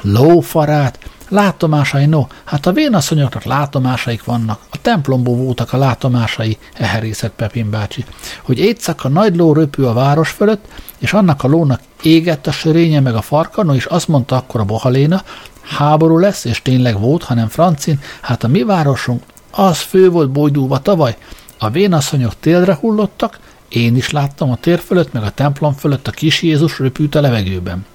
[0.00, 0.98] Lófarát,
[1.28, 4.60] Látomásai, no, hát a vénasszonyoknak látomásaik vannak.
[4.70, 8.04] A templomból voltak a látomásai, eherészett Pepin bácsi,
[8.42, 10.64] hogy éjszaka nagy ló röpül a város fölött,
[10.98, 14.60] és annak a lónak égett a sörénye meg a farka, no és azt mondta akkor
[14.60, 15.22] a bohaléna,
[15.62, 20.78] háború lesz, és tényleg volt, hanem francin, hát a mi városunk az fő volt bolydúva
[20.78, 21.16] tavaly.
[21.58, 26.10] A vénasszonyok télre hullottak, én is láttam a tér fölött, meg a templom fölött a
[26.10, 27.86] kis Jézus röpült a levegőben.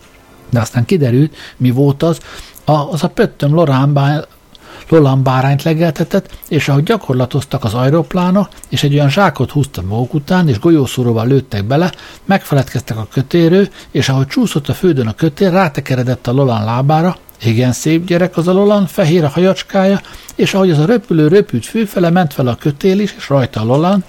[0.50, 2.20] De aztán kiderült, mi volt az,
[2.66, 3.94] a, az a pöttöm Lorán,
[4.90, 10.50] Lolan bárányt legeltetett, és ahogy gyakorlatoztak az aeroplánok, és egy olyan zsákot húztak maguk után,
[10.50, 11.92] és golyószóróval lőttek bele,
[12.26, 17.72] megfeledkeztek a kötérő, és ahogy csúszott a földön a kötér, rátekeredett a Lolan lábára, igen
[17.72, 20.02] szép gyerek az a Lolan, fehér a hajacskája,
[20.36, 23.66] és ahogy az a röpülő röpült főfele, ment fel a kötél is, és rajta a
[23.66, 24.04] Lolan,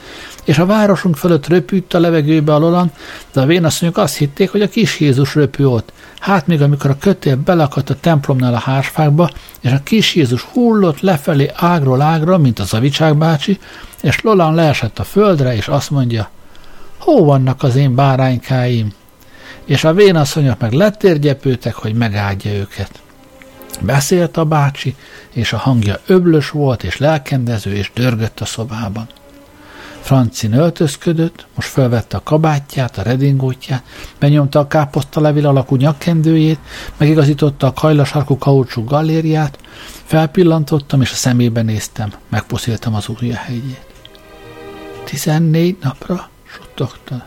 [0.45, 2.93] és a városunk fölött röpült a levegőbe a Lolan,
[3.33, 5.93] de a vénasszonyok azt hitték, hogy a kis Jézus röpül ott.
[6.25, 11.01] Hát még amikor a kötél belakadt a templomnál a hársfákba, és a kis Jézus hullott
[11.01, 13.59] lefelé ágról ágra, mint a Zavicsák bácsi,
[14.03, 16.29] és Lolan leesett a földre, és azt mondja,
[16.99, 18.93] hó vannak az én báránykáim?
[19.65, 23.03] És a vénasszonyok meg letérgyepültek, hogy megáldja őket.
[23.81, 24.95] Beszélt a bácsi,
[25.33, 29.09] és a hangja öblös volt, és lelkendező, és dörgött a szobában.
[30.05, 33.85] Francin öltözködött, most felvette a kabátját, a redingótját,
[34.19, 36.59] benyomta a káposztalevél alakú nyakkendőjét,
[36.97, 39.59] megigazította a kajlasarkú kaucsú galériát,
[40.05, 43.87] felpillantottam, és a szemébe néztem, megpuszíltam az ujja helyét.
[45.05, 47.27] Tizennégy napra, suttogta.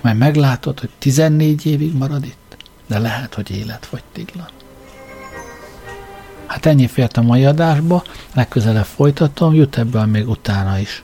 [0.00, 4.48] Majd meglátod, hogy tizennégy évig marad itt, de lehet, hogy élet vagy tiglan.
[6.46, 8.02] Hát ennyi fért a mai adásba,
[8.34, 11.02] legközelebb folytatom, jut ebből még utána is.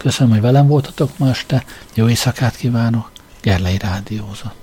[0.00, 4.59] Köszönöm, hogy velem voltatok ma este, jó éjszakát kívánok, Gerlei Rádiózott.